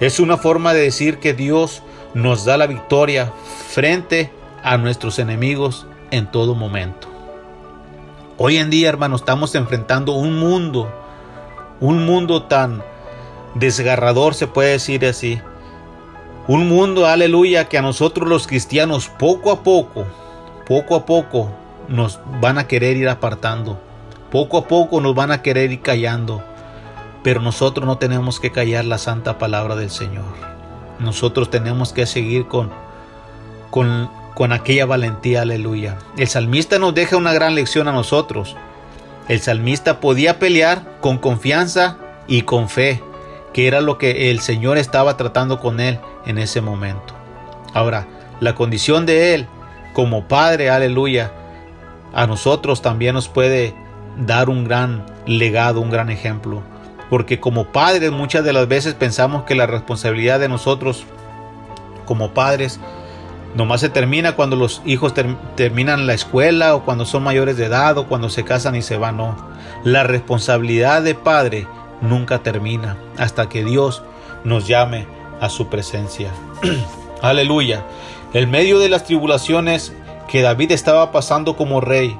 [0.00, 1.82] Es una forma de decir que Dios
[2.14, 3.30] nos da la victoria
[3.68, 4.32] frente
[4.62, 7.08] a nuestros enemigos en todo momento.
[8.38, 10.90] Hoy en día, hermanos, estamos enfrentando un mundo,
[11.78, 12.82] un mundo tan
[13.54, 15.42] desgarrador, se puede decir así.
[16.46, 20.06] Un mundo, aleluya, que a nosotros los cristianos poco a poco
[20.68, 21.50] poco a poco
[21.88, 23.80] nos van a querer ir apartando.
[24.30, 26.42] Poco a poco nos van a querer ir callando.
[27.24, 30.26] Pero nosotros no tenemos que callar la santa palabra del Señor.
[30.98, 32.70] Nosotros tenemos que seguir con,
[33.70, 35.96] con, con aquella valentía, aleluya.
[36.18, 38.54] El salmista nos deja una gran lección a nosotros.
[39.28, 43.02] El salmista podía pelear con confianza y con fe,
[43.54, 47.14] que era lo que el Señor estaba tratando con él en ese momento.
[47.72, 48.06] Ahora,
[48.40, 49.48] la condición de él
[49.98, 51.32] como padre, aleluya,
[52.14, 53.74] a nosotros también nos puede
[54.16, 56.62] dar un gran legado, un gran ejemplo.
[57.10, 61.04] Porque como padres muchas de las veces pensamos que la responsabilidad de nosotros
[62.04, 62.78] como padres
[63.56, 65.14] nomás se termina cuando los hijos
[65.56, 68.98] terminan la escuela o cuando son mayores de edad o cuando se casan y se
[68.98, 69.16] van.
[69.16, 69.34] No,
[69.82, 71.66] la responsabilidad de padre
[72.00, 74.04] nunca termina hasta que Dios
[74.44, 75.08] nos llame
[75.40, 76.30] a su presencia.
[77.20, 77.82] Aleluya.
[78.34, 79.94] En medio de las tribulaciones
[80.30, 82.14] que David estaba pasando como rey,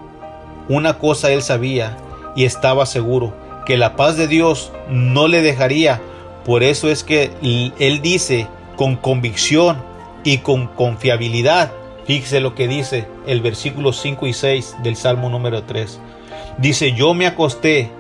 [0.69, 1.99] una cosa él sabía
[2.35, 3.35] y estaba seguro,
[3.67, 6.01] que la paz de Dios no le dejaría.
[6.47, 9.83] Por eso es que él dice con convicción
[10.25, 11.73] y con confiabilidad,
[12.07, 16.01] fíjese lo que dice el versículo 5 y 6 del Salmo número 3.
[16.57, 17.91] Dice, yo me acosté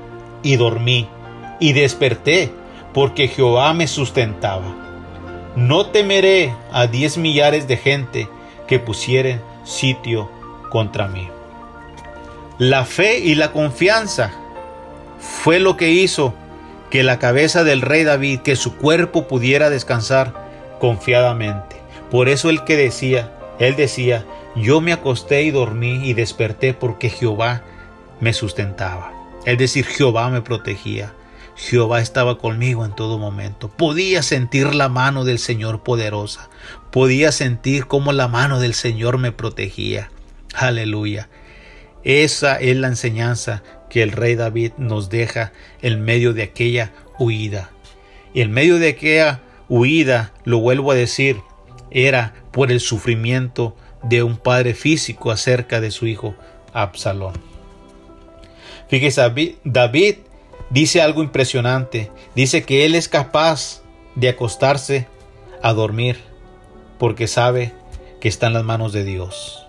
[0.42, 1.06] y dormí
[1.60, 2.52] y desperté
[2.94, 4.87] porque Jehová me sustentaba.
[5.58, 8.28] No temeré a diez millares de gente
[8.68, 10.30] que pusieren sitio
[10.70, 11.28] contra mí.
[12.58, 14.30] La fe y la confianza
[15.18, 16.32] fue lo que hizo
[16.90, 20.32] que la cabeza del rey David, que su cuerpo pudiera descansar
[20.78, 21.74] confiadamente.
[22.08, 27.10] Por eso el que decía, él decía, yo me acosté y dormí y desperté porque
[27.10, 27.62] Jehová
[28.20, 29.12] me sustentaba.
[29.44, 31.14] Es decir, Jehová me protegía.
[31.58, 33.68] Jehová estaba conmigo en todo momento.
[33.68, 36.50] Podía sentir la mano del Señor poderosa.
[36.92, 40.08] Podía sentir cómo la mano del Señor me protegía.
[40.54, 41.28] Aleluya.
[42.04, 47.70] Esa es la enseñanza que el rey David nos deja en medio de aquella huida.
[48.32, 51.40] Y en medio de aquella huida, lo vuelvo a decir,
[51.90, 56.36] era por el sufrimiento de un padre físico acerca de su hijo
[56.72, 57.34] Absalón.
[58.88, 60.14] Fíjese, David
[60.70, 62.10] dice algo impresionante.
[62.34, 63.82] Dice que él es capaz
[64.14, 65.06] de acostarse
[65.62, 66.18] a dormir
[66.98, 67.72] porque sabe
[68.20, 69.66] que está en las manos de Dios.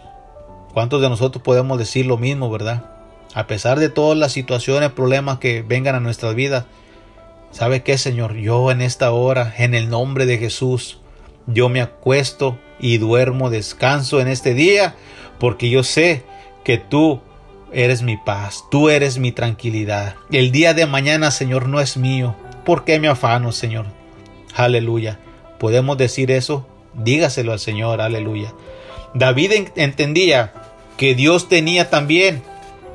[0.74, 2.86] ¿Cuántos de nosotros podemos decir lo mismo, verdad?
[3.34, 6.66] A pesar de todas las situaciones, problemas que vengan a nuestras vidas,
[7.52, 8.36] ¿sabe qué, Señor?
[8.36, 11.00] Yo en esta hora, en el nombre de Jesús,
[11.46, 14.96] yo me acuesto y duermo, descanso en este día,
[15.40, 16.24] porque yo sé
[16.64, 17.22] que tú
[17.73, 20.15] eres mi paz, tú eres mi tranquilidad.
[20.32, 22.36] El día de mañana, Señor, no es mío.
[22.65, 23.86] ¿Por qué me afano, Señor?
[24.55, 25.19] Aleluya.
[25.60, 26.65] ¿Podemos decir eso?
[26.93, 28.53] Dígaselo al Señor, aleluya.
[29.13, 30.53] David entendía
[30.97, 32.43] que Dios tenía también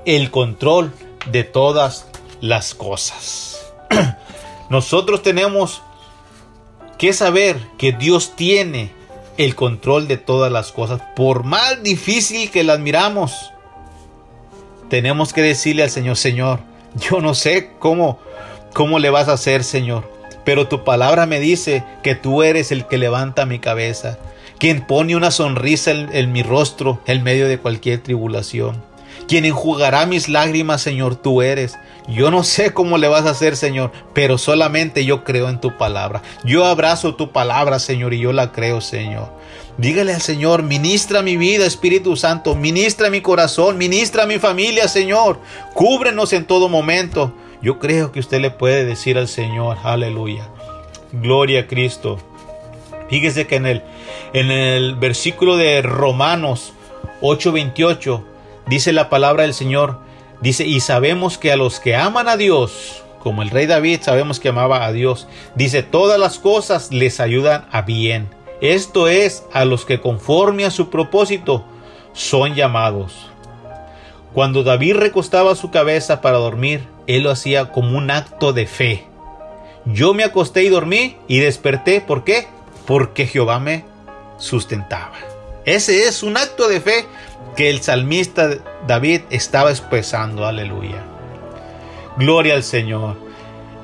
[0.04, 0.92] el control
[1.26, 2.06] de todas
[2.40, 3.72] las cosas.
[4.70, 5.82] Nosotros tenemos
[6.98, 8.92] que saber que Dios tiene
[9.36, 13.52] el control de todas las cosas, por más difícil que las miramos.
[14.94, 16.60] Tenemos que decirle al Señor, Señor,
[16.94, 18.20] yo no sé cómo
[18.72, 20.08] cómo le vas a hacer, Señor,
[20.44, 24.20] pero tu palabra me dice que tú eres el que levanta mi cabeza,
[24.58, 28.84] quien pone una sonrisa en, mi rostro en medio de cualquier tribulación.
[29.26, 31.76] Quien enjugará mis lágrimas, Señor, tú eres.
[32.06, 35.76] Yo no sé cómo le vas a hacer, Señor, pero solamente yo creo en tu
[35.76, 36.22] palabra.
[36.44, 39.32] Yo abrazo tu palabra, Señor, y yo la creo, Señor.
[39.76, 45.40] Dígale al Señor, ministra mi vida, Espíritu Santo, ministra mi corazón, ministra mi familia, Señor.
[45.74, 47.34] Cúbrenos en todo momento.
[47.60, 50.48] Yo creo que usted le puede decir al Señor, aleluya.
[51.10, 52.18] Gloria a Cristo.
[53.08, 53.82] Fíjese que en el,
[54.32, 56.72] en el versículo de Romanos
[57.20, 58.22] 8:28
[58.66, 59.98] dice la palabra del Señor,
[60.40, 64.38] dice, y sabemos que a los que aman a Dios, como el rey David sabemos
[64.38, 68.28] que amaba a Dios, dice, todas las cosas les ayudan a bien.
[68.64, 71.64] Esto es a los que conforme a su propósito
[72.12, 73.30] son llamados.
[74.32, 79.04] Cuando David recostaba su cabeza para dormir, él lo hacía como un acto de fe.
[79.84, 82.00] Yo me acosté y dormí y desperté.
[82.00, 82.48] ¿Por qué?
[82.86, 83.84] porque Jehová me
[84.38, 85.16] sustentaba.
[85.64, 87.06] Ese es un acto de fe
[87.56, 88.50] que el salmista
[88.86, 90.46] David estaba expresando.
[90.46, 91.02] Aleluya.
[92.18, 93.16] Gloria al Señor.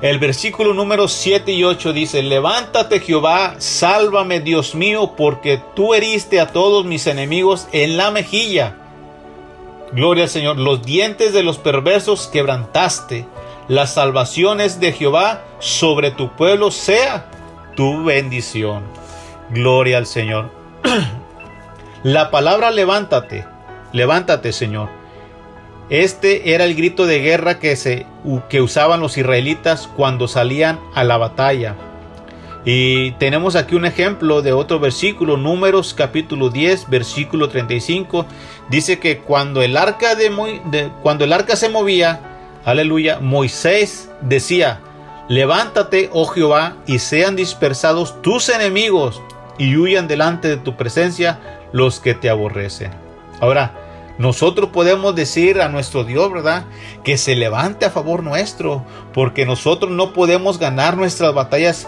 [0.01, 6.39] El versículo número 7 y 8 dice, levántate Jehová, sálvame Dios mío, porque tú heriste
[6.39, 8.77] a todos mis enemigos en la mejilla.
[9.91, 13.27] Gloria al Señor, los dientes de los perversos quebrantaste,
[13.67, 17.29] las salvaciones de Jehová sobre tu pueblo sea
[17.75, 18.83] tu bendición.
[19.51, 20.49] Gloria al Señor.
[22.03, 23.45] La palabra levántate,
[23.91, 25.00] levántate Señor.
[25.91, 28.05] Este era el grito de guerra que, se,
[28.47, 31.75] que usaban los israelitas cuando salían a la batalla.
[32.63, 38.25] Y tenemos aquí un ejemplo de otro versículo, Números capítulo 10, versículo 35.
[38.69, 42.21] Dice que cuando el arca, de, cuando el arca se movía,
[42.63, 44.79] aleluya, Moisés decía,
[45.27, 49.21] levántate, oh Jehová, y sean dispersados tus enemigos
[49.57, 52.91] y huyan delante de tu presencia los que te aborrecen.
[53.41, 53.80] Ahora,
[54.17, 56.65] nosotros podemos decir a nuestro Dios, ¿verdad?
[57.03, 58.83] Que se levante a favor nuestro,
[59.13, 61.87] porque nosotros no podemos ganar nuestras batallas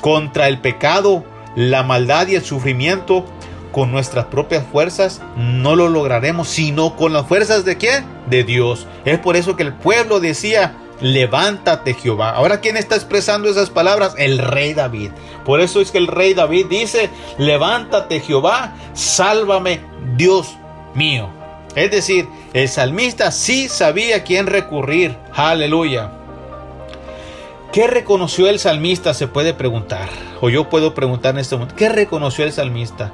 [0.00, 1.24] contra el pecado,
[1.56, 3.24] la maldad y el sufrimiento
[3.72, 8.04] con nuestras propias fuerzas no lo lograremos, sino con las fuerzas de quién?
[8.28, 8.86] De Dios.
[9.04, 12.30] Es por eso que el pueblo decía, levántate Jehová.
[12.30, 14.14] Ahora, ¿quién está expresando esas palabras?
[14.18, 15.10] El rey David.
[15.44, 19.80] Por eso es que el rey David dice, levántate Jehová, sálvame
[20.16, 20.56] Dios
[20.94, 21.41] mío.
[21.74, 25.16] Es decir, el salmista sí sabía a quién recurrir.
[25.32, 26.10] Aleluya.
[27.72, 29.14] ¿Qué reconoció el salmista?
[29.14, 30.08] Se puede preguntar.
[30.42, 31.74] O yo puedo preguntar en este momento.
[31.74, 33.12] ¿Qué reconoció el salmista?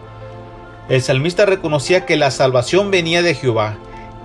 [0.88, 3.76] El salmista reconocía que la salvación venía de Jehová,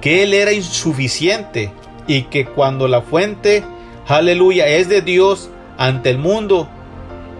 [0.01, 1.71] que él era insuficiente
[2.07, 3.63] y que cuando la fuente,
[4.07, 6.67] aleluya, es de Dios ante el mundo,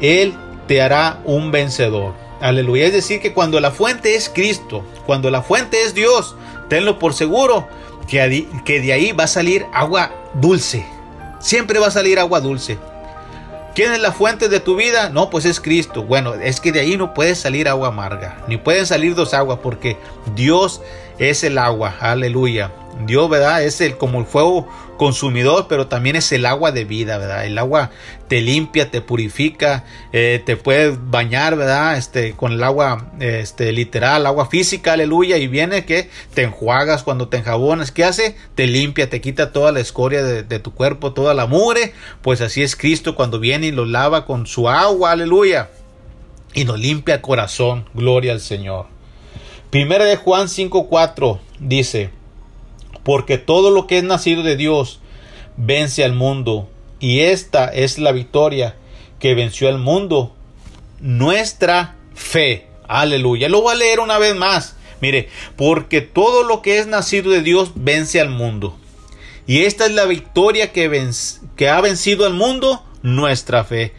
[0.01, 0.33] él
[0.67, 2.13] te hará un vencedor.
[2.41, 2.85] Aleluya.
[2.85, 6.35] Es decir, que cuando la fuente es Cristo, cuando la fuente es Dios,
[6.73, 7.67] tenlo por seguro
[8.07, 10.83] que, que de ahí va a salir agua dulce.
[11.39, 12.79] Siempre va a salir agua dulce.
[13.75, 15.09] ¿Quién es la fuente de tu vida?
[15.09, 16.01] No, pues es Cristo.
[16.01, 19.59] Bueno, es que de ahí no puede salir agua amarga, ni pueden salir dos aguas,
[19.61, 19.97] porque
[20.33, 20.81] Dios
[21.19, 21.93] es el agua.
[21.99, 22.71] Aleluya.
[23.05, 23.63] Dios, ¿verdad?
[23.63, 24.67] Es el como el fuego
[24.97, 27.45] consumidor, pero también es el agua de vida, ¿verdad?
[27.45, 27.91] El agua
[28.27, 31.97] te limpia, te purifica, eh, te puedes bañar, ¿verdad?
[31.97, 37.27] Este, con el agua, este, literal, agua física, aleluya, y viene que te enjuagas cuando
[37.27, 38.37] te enjabonas, ¿qué hace?
[38.55, 42.61] Te limpia, te quita toda la escoria de, tu cuerpo, toda la mugre, pues así
[42.61, 45.69] es Cristo cuando viene y lo lava con su agua, aleluya,
[46.53, 48.85] y nos limpia corazón, gloria al Señor.
[49.69, 52.11] Primera de Juan 5.4 dice,
[53.03, 54.99] porque todo lo que es nacido de Dios
[55.57, 58.75] vence al mundo, y esta es la victoria
[59.19, 60.35] que venció al mundo,
[60.99, 62.67] nuestra fe.
[62.87, 63.49] Aleluya.
[63.49, 64.75] Lo voy a leer una vez más.
[65.01, 65.27] Mire,
[65.57, 68.77] porque todo lo que es nacido de Dios vence al mundo.
[69.45, 71.11] Y esta es la victoria que,
[71.57, 73.91] que ha vencido al mundo, nuestra fe.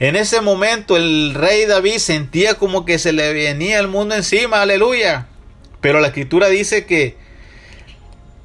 [0.00, 4.62] En ese momento el rey David sentía como que se le venía el mundo encima,
[4.62, 5.28] aleluya.
[5.80, 7.16] Pero la escritura dice que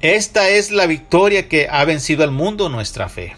[0.00, 3.34] esta es la victoria que ha vencido al mundo, nuestra fe.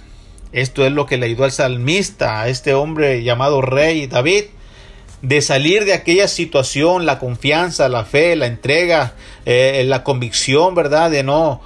[0.52, 4.44] Esto es lo que le ayudó al salmista, a este hombre llamado rey David,
[5.22, 11.10] de salir de aquella situación, la confianza, la fe, la entrega, eh, la convicción, ¿verdad?
[11.10, 11.60] De no,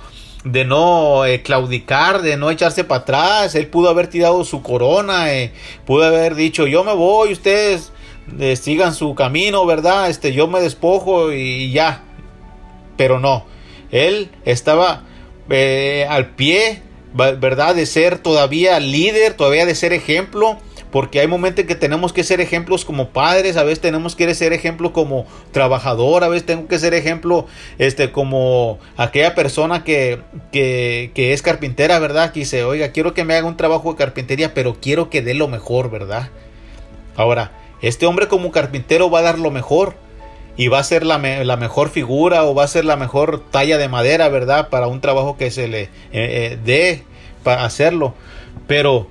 [0.45, 3.55] de no eh, claudicar, de no echarse para atrás.
[3.55, 5.53] Él pudo haber tirado su corona, eh,
[5.87, 7.93] pudo haber dicho, yo me voy, ustedes
[8.61, 10.09] sigan su camino, ¿verdad?
[10.09, 12.05] Este, yo me despojo y ya.
[12.97, 13.47] Pero no,
[13.93, 15.05] él estaba
[15.51, 16.83] eh, al pie,
[17.15, 17.77] ¿verdad?
[17.77, 20.59] De ser todavía líder, todavía de ser ejemplo.
[20.91, 24.53] Porque hay momentos que tenemos que ser ejemplos como padres, a veces tenemos que ser
[24.53, 27.47] ejemplo como trabajador, a veces tengo que ser ejemplo
[27.79, 30.21] este, como aquella persona que,
[30.53, 32.31] que, que es carpintera, ¿verdad?
[32.33, 35.33] Que dice, oiga, quiero que me haga un trabajo de carpintería, pero quiero que dé
[35.33, 36.29] lo mejor, ¿verdad?
[37.17, 39.97] Ahora, este hombre como carpintero va a dar lo mejor,
[40.57, 43.89] y va a ser la, mejor figura o va a ser la mejor talla de
[43.89, 44.69] madera, ¿verdad?
[44.69, 47.05] Para un trabajo que se le eh, eh, dé
[47.43, 48.15] para hacerlo.
[48.67, 49.09] Pero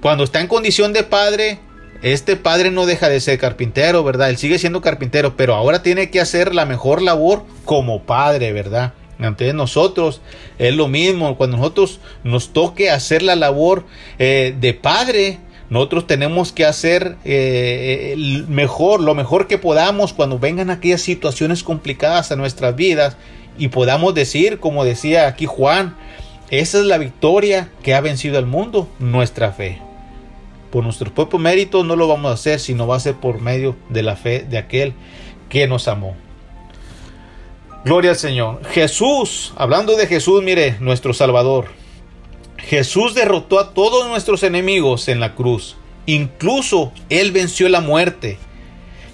[0.00, 1.58] cuando está en condición de padre,
[2.02, 4.30] este padre no deja de ser carpintero, ¿verdad?
[4.30, 8.94] Él sigue siendo carpintero, pero ahora tiene que hacer la mejor labor como padre, ¿verdad?
[9.18, 10.20] Entonces nosotros
[10.58, 13.84] es lo mismo, cuando nosotros nos toque hacer la labor
[14.18, 15.38] eh, de padre,
[15.70, 22.32] nosotros tenemos que hacer eh, mejor, lo mejor que podamos cuando vengan aquellas situaciones complicadas
[22.32, 23.16] a nuestras vidas
[23.58, 25.96] y podamos decir, como decía aquí Juan,
[26.50, 29.78] esa es la victoria que ha vencido al mundo, nuestra fe.
[30.70, 33.76] Por nuestros propios méritos no lo vamos a hacer, sino va a ser por medio
[33.90, 34.94] de la fe de aquel
[35.50, 36.14] que nos amó.
[37.84, 38.64] Gloria al Señor.
[38.70, 41.77] Jesús, hablando de Jesús, mire, nuestro Salvador.
[42.58, 45.76] Jesús derrotó a todos nuestros enemigos en la cruz.
[46.06, 48.38] Incluso Él venció la muerte.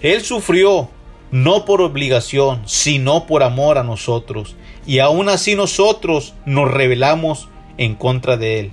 [0.01, 0.91] Él sufrió
[1.31, 4.57] no por obligación, sino por amor a nosotros.
[4.87, 8.73] Y aún así nosotros nos rebelamos en contra de Él.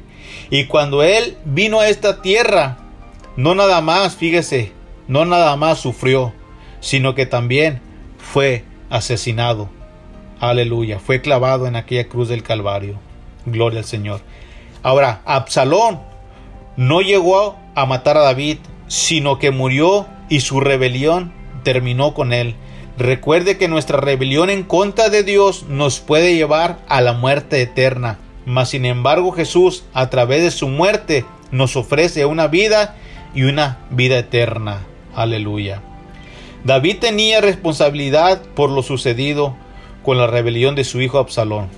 [0.50, 2.78] Y cuando Él vino a esta tierra,
[3.36, 4.72] no nada más, fíjese,
[5.08, 6.34] no nada más sufrió,
[6.80, 7.82] sino que también
[8.18, 9.70] fue asesinado.
[10.40, 13.00] Aleluya, fue clavado en aquella cruz del Calvario.
[13.46, 14.22] Gloria al Señor.
[14.84, 16.00] Ahora, Absalón
[16.76, 18.58] no llegó a matar a David,
[18.88, 22.56] sino que murió y su rebelión terminó con él.
[22.98, 28.20] Recuerde que nuestra rebelión en contra de Dios nos puede llevar a la muerte eterna.
[28.46, 32.96] Mas sin embargo Jesús, a través de su muerte, nos ofrece una vida
[33.34, 34.82] y una vida eterna.
[35.16, 35.82] Aleluya.
[36.64, 39.56] David tenía responsabilidad por lo sucedido
[40.04, 41.70] con la rebelión de su hijo Absalón.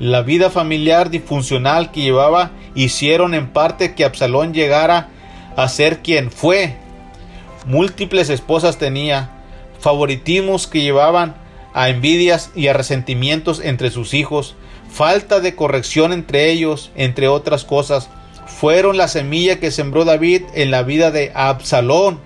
[0.00, 5.10] La vida familiar disfuncional que llevaba hicieron en parte que Absalón llegara
[5.56, 6.74] a ser quien fue.
[7.66, 9.30] Múltiples esposas tenía,
[9.78, 11.34] favoritismos que llevaban
[11.74, 14.54] a envidias y a resentimientos entre sus hijos,
[14.90, 18.08] falta de corrección entre ellos, entre otras cosas,
[18.46, 22.20] fueron la semilla que sembró David en la vida de Absalón.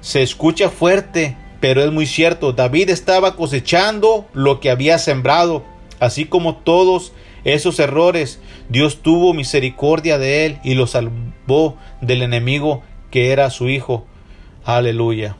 [0.00, 5.62] Se escucha fuerte, pero es muy cierto, David estaba cosechando lo que había sembrado,
[6.02, 7.12] así como todos
[7.44, 12.82] esos errores, Dios tuvo misericordia de él y lo salvó del enemigo
[13.12, 14.04] que era su hijo.
[14.64, 15.36] Aleluya.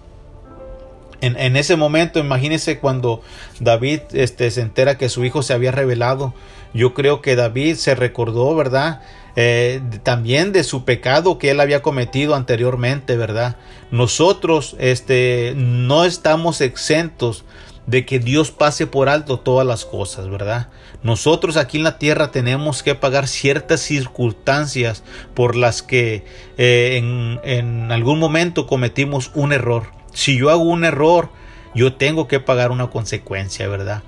[1.20, 3.22] En, ese momento, imagínese cuando
[3.60, 6.34] David este, se entera que su hijo se había revelado.
[6.74, 9.02] Yo creo que David se recordó, ¿verdad?
[9.36, 13.56] Eh, también de su pecado que él había cometido anteriormente, ¿verdad?
[13.92, 17.44] Nosotros este, no estamos exentos
[17.86, 20.68] de que Dios pase por alto todas las cosas, ¿verdad?
[21.02, 25.02] Nosotros aquí en la tierra tenemos que pagar ciertas circunstancias
[25.34, 26.24] por las que
[26.58, 31.30] eh, en, en algún momento cometimos un error si yo hago un error,
[31.74, 34.02] yo tengo que pagar una consecuencia, ¿verdad?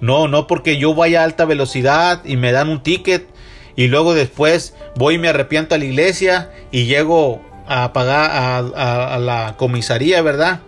[0.00, 3.28] No, no porque yo vaya a alta velocidad y me dan un ticket
[3.76, 9.18] y luego después voy y me arrepiento a la iglesia y llego a pagar a,
[9.18, 10.60] la comisaría, ¿verdad?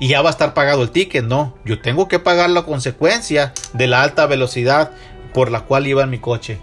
[0.00, 1.54] Y ya va a estar pagado el ticket, no.
[1.64, 4.90] Yo tengo que pagar la consecuencia de la alta velocidad
[5.32, 6.58] por la cual iba en mi coche.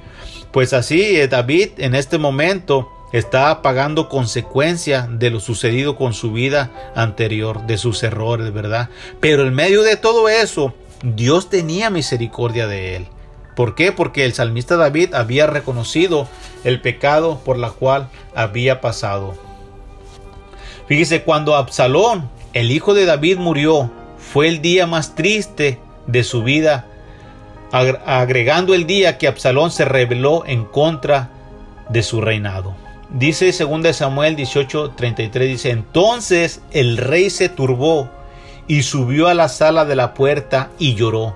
[0.51, 6.33] Pues así, eh, David en este momento está pagando consecuencia de lo sucedido con su
[6.33, 8.89] vida anterior, de sus errores, ¿verdad?
[9.19, 10.73] Pero en medio de todo eso,
[11.03, 13.07] Dios tenía misericordia de él.
[13.55, 13.91] ¿Por qué?
[13.91, 16.27] Porque el salmista David había reconocido
[16.63, 19.35] el pecado por la cual había pasado.
[20.87, 22.29] Fíjese, cuando Absalón,
[22.59, 26.87] el hijo de David, murió, fue el día más triste de su vida,
[27.71, 31.29] agregando el día que Absalón se rebeló en contra
[31.89, 32.75] de su reinado.
[33.09, 38.09] Dice 2 Samuel 18:33, dice, entonces el rey se turbó
[38.67, 41.35] y subió a la sala de la puerta y lloró.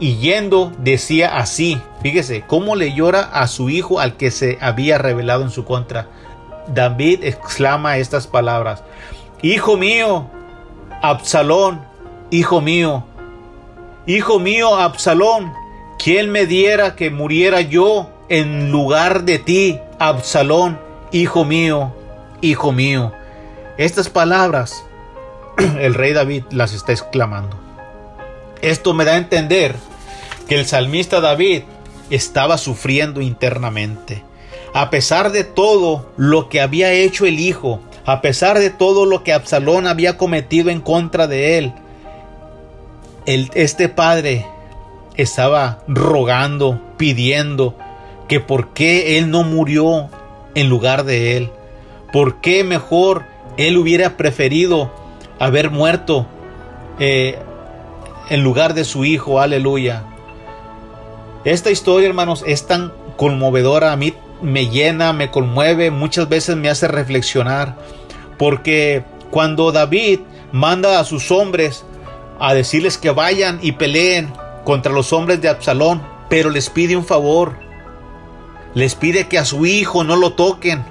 [0.00, 4.98] Y yendo decía así, fíjese, cómo le llora a su hijo al que se había
[4.98, 6.08] revelado en su contra.
[6.66, 8.82] David exclama estas palabras,
[9.40, 10.28] Hijo mío,
[11.02, 11.80] Absalón,
[12.30, 13.04] hijo mío,
[14.06, 15.52] hijo mío, Absalón,
[15.98, 20.78] ¿quién me diera que muriera yo en lugar de ti, Absalón?
[21.12, 21.94] Hijo mío,
[22.40, 23.12] hijo mío.
[23.76, 24.84] Estas palabras
[25.80, 27.56] el rey David las está exclamando.
[28.60, 29.76] Esto me da a entender
[30.48, 31.62] que el salmista David
[32.10, 34.24] estaba sufriendo internamente.
[34.74, 39.22] A pesar de todo lo que había hecho el hijo, a pesar de todo lo
[39.22, 41.74] que Absalón había cometido en contra de él,
[43.26, 44.46] este padre
[45.14, 47.76] estaba rogando, pidiendo
[48.26, 50.08] que por qué él no murió
[50.54, 51.50] en lugar de él?
[52.10, 53.26] ¿Por qué mejor
[53.58, 54.90] él hubiera preferido
[55.38, 56.26] haber muerto
[56.98, 57.38] eh,
[58.30, 59.38] en lugar de su hijo?
[59.38, 60.04] Aleluya.
[61.44, 63.92] Esta historia, hermanos, es tan conmovedora.
[63.92, 67.76] A mí me llena, me conmueve, muchas veces me hace reflexionar.
[68.38, 70.20] Porque cuando David
[70.52, 71.84] manda a sus hombres
[72.40, 74.32] a decirles que vayan y peleen
[74.64, 77.68] contra los hombres de Absalón, pero les pide un favor
[78.74, 80.84] les pide que a su hijo no lo toquen.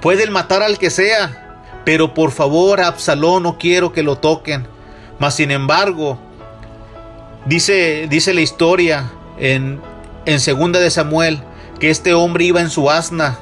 [0.00, 4.66] Pueden matar al que sea, pero por favor Absalón no quiero que lo toquen.
[5.18, 6.18] Mas sin embargo,
[7.46, 9.80] dice, dice la historia en,
[10.26, 11.42] en segunda de Samuel
[11.80, 13.38] que este hombre iba en su asna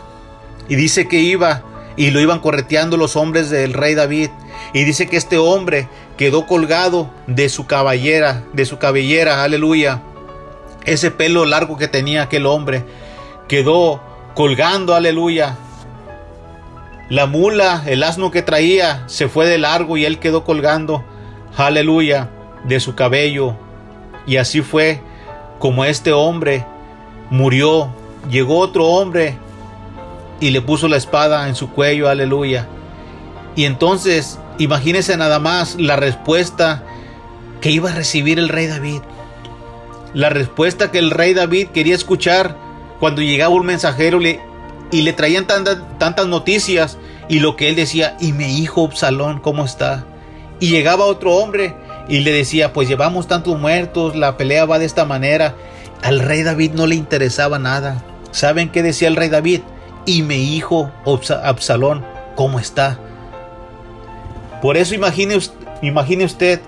[0.69, 1.63] y dice que iba
[1.97, 4.31] y lo iban correteando los hombres del rey David
[4.73, 10.03] y dice que este hombre quedó colgado de su caballera, de su cabellera, aleluya.
[10.85, 12.85] Ese pelo largo que tenía aquel hombre
[13.49, 14.01] quedó
[14.35, 15.57] colgando, aleluya.
[17.09, 21.05] La mula, el asno que traía, se fue de largo y él quedó colgando,
[21.57, 22.31] aleluya,
[22.65, 23.55] de su cabello.
[24.27, 25.03] Y así fue
[25.59, 26.65] como este hombre
[27.31, 27.93] murió.
[28.31, 29.37] Llegó otro hombre
[30.43, 32.67] y le puso la espada en su cuello, aleluya.
[33.55, 36.83] Y entonces, imagínese nada más la respuesta
[37.61, 39.03] que iba a recibir el rey David.
[40.15, 42.57] La respuesta que el rey David quería escuchar
[42.99, 48.33] cuando llegaba un mensajero y le traían tantas noticias y lo que él decía, y
[48.33, 50.05] mi hijo Absalón, ¿cómo está?
[50.59, 51.77] Y llegaba otro hombre
[52.09, 55.55] y le decía, pues llevamos tantos muertos, la pelea va de esta manera.
[56.03, 58.05] Al rey David no le interesaba nada.
[58.33, 59.61] ¿Saben qué decía el rey David?
[60.05, 60.91] Y mi hijo
[61.43, 62.99] Absalón, ¿cómo está?
[64.61, 65.39] Por eso imagine,
[65.81, 66.61] imagine usted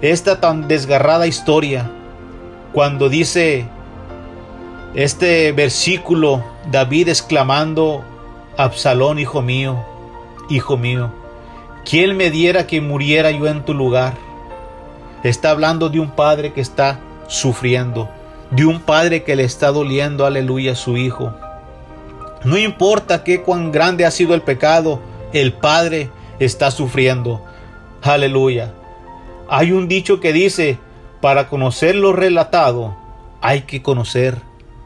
[0.00, 1.90] esta tan desgarrada historia
[2.72, 3.66] cuando dice
[4.94, 8.04] este versículo, David exclamando,
[8.56, 9.84] Absalón, hijo mío,
[10.50, 11.10] hijo mío,
[11.84, 14.14] ¿quién me diera que muriera yo en tu lugar?
[15.22, 18.08] Está hablando de un padre que está sufriendo,
[18.50, 21.32] de un padre que le está doliendo, aleluya, a su hijo.
[22.44, 25.00] No importa qué cuán grande ha sido el pecado,
[25.32, 27.44] el padre está sufriendo.
[28.02, 28.74] Aleluya.
[29.48, 30.78] Hay un dicho que dice,
[31.20, 32.96] para conocer lo relatado,
[33.40, 34.38] hay que conocer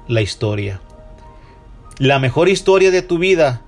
[0.09, 0.81] la historia.
[1.99, 3.63] La mejor historia de tu vida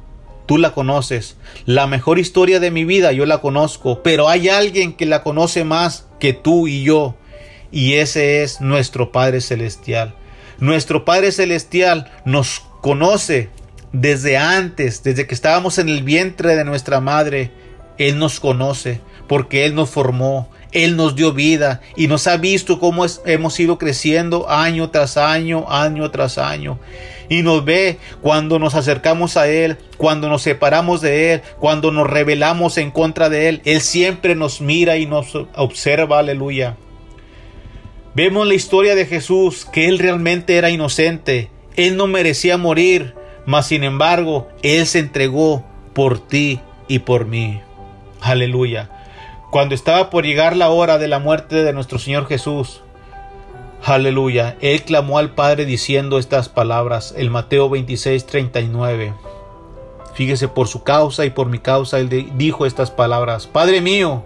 [0.44, 1.36] tú la conoces.
[1.66, 5.64] La mejor historia de mi vida yo la conozco, pero hay alguien que la conoce
[5.64, 7.14] más que tú y yo,
[7.70, 10.14] y ese es nuestro Padre Celestial.
[10.58, 13.50] Nuestro Padre Celestial nos conoce
[13.92, 17.50] desde antes, desde que estábamos en el vientre de nuestra madre.
[17.98, 22.78] Él nos conoce porque Él nos formó, Él nos dio vida y nos ha visto
[22.78, 26.78] cómo hemos ido creciendo año tras año, año tras año
[27.28, 32.08] y nos ve cuando nos acercamos a Él, cuando nos separamos de Él, cuando nos
[32.08, 33.60] rebelamos en contra de Él.
[33.64, 36.76] Él siempre nos mira y nos observa, aleluya.
[38.14, 41.50] Vemos la historia de Jesús, que Él realmente era inocente.
[41.76, 43.14] Él no merecía morir,
[43.48, 47.62] mas sin embargo, Él se entregó por ti y por mí.
[48.20, 48.90] Aleluya.
[49.50, 52.82] Cuando estaba por llegar la hora de la muerte de nuestro Señor Jesús,
[53.82, 54.58] Aleluya.
[54.60, 59.14] Él clamó al Padre diciendo estas palabras, el Mateo 26, 39.
[60.12, 64.24] Fíjese, por su causa y por mi causa, él dijo estas palabras, Padre mío,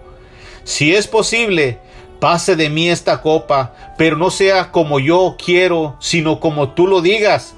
[0.65, 1.79] si es posible,
[2.19, 6.99] pase de mí esta copa, pero no sea como yo quiero, sino como tú lo
[6.99, 7.55] digas,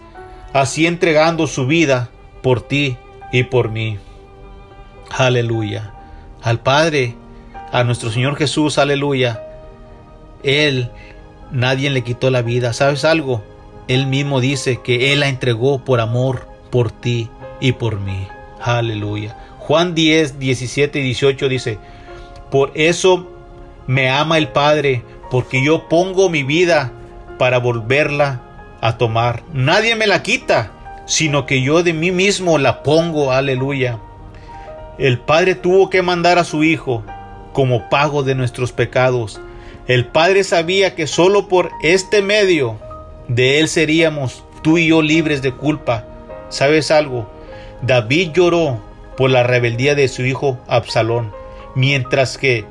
[0.55, 2.09] así entregando su vida
[2.41, 2.97] por ti
[3.31, 3.99] y por mí.
[5.09, 5.93] Aleluya.
[6.41, 7.15] Al Padre,
[7.71, 9.43] a nuestro Señor Jesús, aleluya.
[10.43, 10.89] Él
[11.51, 12.73] Nadie le quitó la vida.
[12.73, 13.43] ¿Sabes algo?
[13.87, 17.29] Él mismo dice que Él la entregó por amor por ti
[17.59, 18.27] y por mí.
[18.61, 19.37] Aleluya.
[19.59, 21.77] Juan 10, 17 y 18 dice,
[22.49, 23.27] por eso
[23.87, 26.91] me ama el Padre, porque yo pongo mi vida
[27.37, 28.41] para volverla
[28.87, 29.43] a tomar.
[29.53, 30.71] Nadie me la quita,
[31.05, 33.31] sino que yo de mí mismo la pongo.
[33.31, 33.99] Aleluya.
[34.97, 37.03] El Padre tuvo que mandar a su Hijo
[37.53, 39.39] como pago de nuestros pecados
[39.87, 42.79] el Padre sabía que solo por este medio
[43.27, 46.05] de Él seríamos tú y yo libres de culpa.
[46.49, 47.29] ¿Sabes algo?
[47.83, 48.79] David lloró
[49.15, 51.31] por la rebeldía de su hijo Absalón,
[51.75, 52.65] mientras que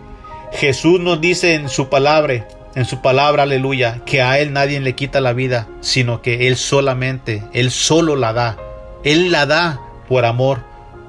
[0.54, 4.94] Jesús nos dice en su palabra, en su palabra, aleluya, que a Él nadie le
[4.94, 8.56] quita la vida, sino que Él solamente, Él solo la da.
[9.04, 10.60] Él la da por amor,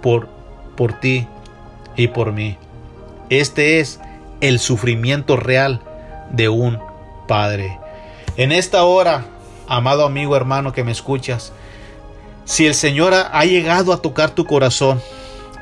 [0.01, 0.29] por,
[0.75, 1.27] por ti
[1.95, 2.57] y por mí.
[3.29, 3.99] Este es
[4.41, 5.81] el sufrimiento real
[6.29, 6.79] de un
[7.27, 7.79] padre.
[8.37, 9.25] En esta hora,
[9.67, 11.51] amado amigo hermano que me escuchas,
[12.43, 15.01] si el Señor ha llegado a tocar tu corazón,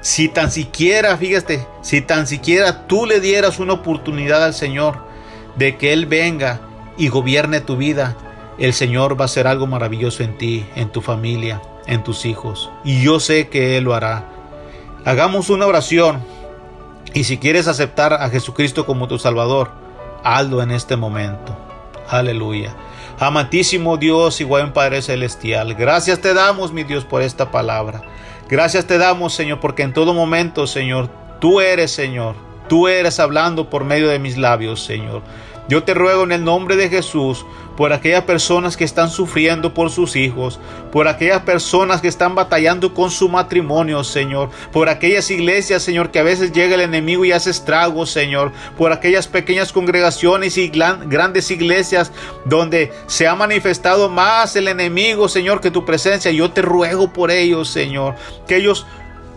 [0.01, 5.12] si tan siquiera, fíjate, si tan siquiera tú le dieras una oportunidad al Señor
[5.55, 6.61] de que Él venga
[6.97, 8.15] y gobierne tu vida,
[8.57, 12.71] el Señor va a hacer algo maravilloso en ti, en tu familia, en tus hijos.
[12.83, 14.29] Y yo sé que Él lo hará.
[15.05, 16.23] Hagamos una oración.
[17.13, 19.71] Y si quieres aceptar a Jesucristo como tu Salvador,
[20.23, 21.55] hazlo en este momento.
[22.09, 22.75] Aleluya.
[23.19, 28.01] Amantísimo Dios y buen Padre Celestial, gracias te damos, mi Dios, por esta palabra.
[28.49, 32.35] Gracias te damos, Señor, porque en todo momento, Señor, tú eres, Señor.
[32.73, 35.21] Tú eres hablando por medio de mis labios, Señor.
[35.69, 37.45] Yo te ruego en el nombre de Jesús
[37.77, 40.59] por aquellas personas que están sufriendo por sus hijos,
[40.91, 46.17] por aquellas personas que están batallando con su matrimonio, Señor, por aquellas iglesias, Señor, que
[46.17, 51.51] a veces llega el enemigo y hace estragos, Señor, por aquellas pequeñas congregaciones y grandes
[51.51, 52.11] iglesias
[52.45, 56.31] donde se ha manifestado más el enemigo, Señor, que tu presencia.
[56.31, 58.15] Yo te ruego por ellos, Señor,
[58.47, 58.87] que ellos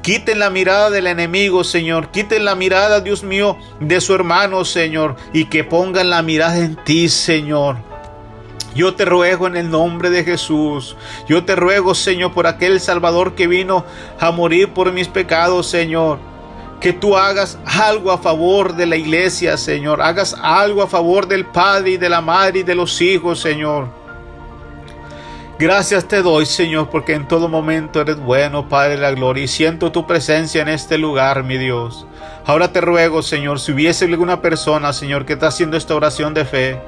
[0.07, 2.13] Quiten la mirada del enemigo, Señor.
[2.13, 5.17] Quiten la mirada, Dios mío, de su hermano, Señor.
[5.33, 7.79] Y que pongan la mirada en ti, Señor.
[8.73, 10.97] Yo te ruego en el nombre de Jesús.
[11.29, 13.85] Yo te ruego, Señor, por aquel Salvador que vino
[14.21, 16.21] a morir por mis pecados, Señor.
[16.81, 20.01] Que tú hagas algo a favor de la iglesia, Señor.
[20.01, 24.06] Hagas algo a favor del Padre y de la Madre y de los hijos, Señor
[25.59, 29.49] Gracias te doy, Señor, porque en todo momento eres bueno, Padre de la gloria, y
[29.49, 32.07] siento tu presencia en este lugar, mi Dios.
[32.45, 36.45] Ahora te ruego, Señor, si hubiese alguna persona, Señor, que está haciendo esta oración de
[36.45, 36.79] fe,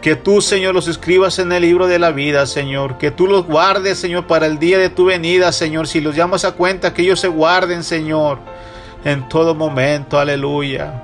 [0.00, 2.96] que tú, Señor, los escribas en el libro de la vida, Señor.
[2.96, 5.88] Que tú los guardes, Señor, para el día de tu venida, Señor.
[5.88, 8.38] Si los llamas a cuenta, que ellos se guarden, Señor,
[9.04, 10.20] en todo momento.
[10.20, 11.02] Aleluya.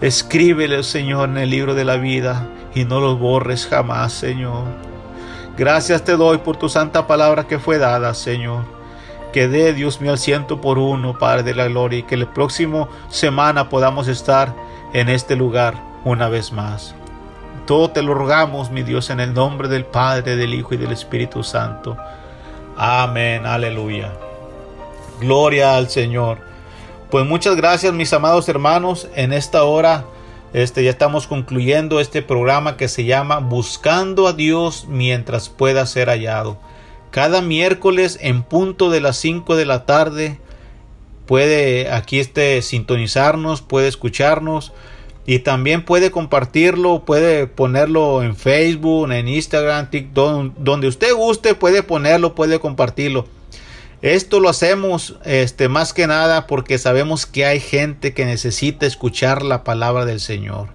[0.00, 4.87] Escríbelos, Señor, en el libro de la vida y no los borres jamás, Señor.
[5.58, 8.62] Gracias te doy por tu santa palabra que fue dada, Señor.
[9.32, 12.32] Que dé, Dios mío, al ciento por uno, Padre de la gloria, y que la
[12.32, 14.54] próxima semana podamos estar
[14.92, 16.94] en este lugar una vez más.
[17.66, 20.92] Todo te lo rogamos, mi Dios, en el nombre del Padre, del Hijo y del
[20.92, 21.96] Espíritu Santo.
[22.76, 24.12] Amén, aleluya.
[25.20, 26.38] Gloria al Señor.
[27.10, 29.08] Pues muchas gracias, mis amados hermanos.
[29.16, 30.04] En esta hora,
[30.52, 36.08] este, ya estamos concluyendo este programa que se llama Buscando a Dios mientras pueda ser
[36.08, 36.58] hallado.
[37.10, 40.38] Cada miércoles en punto de las 5 de la tarde
[41.26, 44.72] puede aquí este sintonizarnos, puede escucharnos
[45.26, 51.82] y también puede compartirlo, puede ponerlo en Facebook, en Instagram, TikTok, donde usted guste, puede
[51.82, 53.26] ponerlo, puede compartirlo.
[54.00, 59.42] Esto lo hacemos este más que nada porque sabemos que hay gente que necesita escuchar
[59.42, 60.68] la palabra del Señor.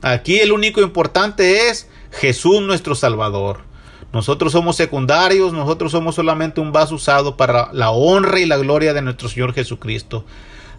[0.00, 3.62] Aquí el único importante es Jesús nuestro Salvador.
[4.12, 8.94] Nosotros somos secundarios, nosotros somos solamente un vaso usado para la honra y la gloria
[8.94, 10.24] de nuestro Señor Jesucristo.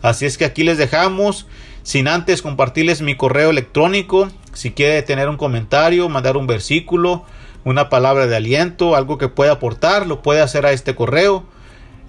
[0.02, 1.48] Así es que aquí les dejamos
[1.84, 7.26] sin antes compartirles mi correo electrónico, si quiere tener un comentario, mandar un versículo,
[7.66, 11.44] una palabra de aliento, algo que pueda aportar, lo puede hacer a este correo.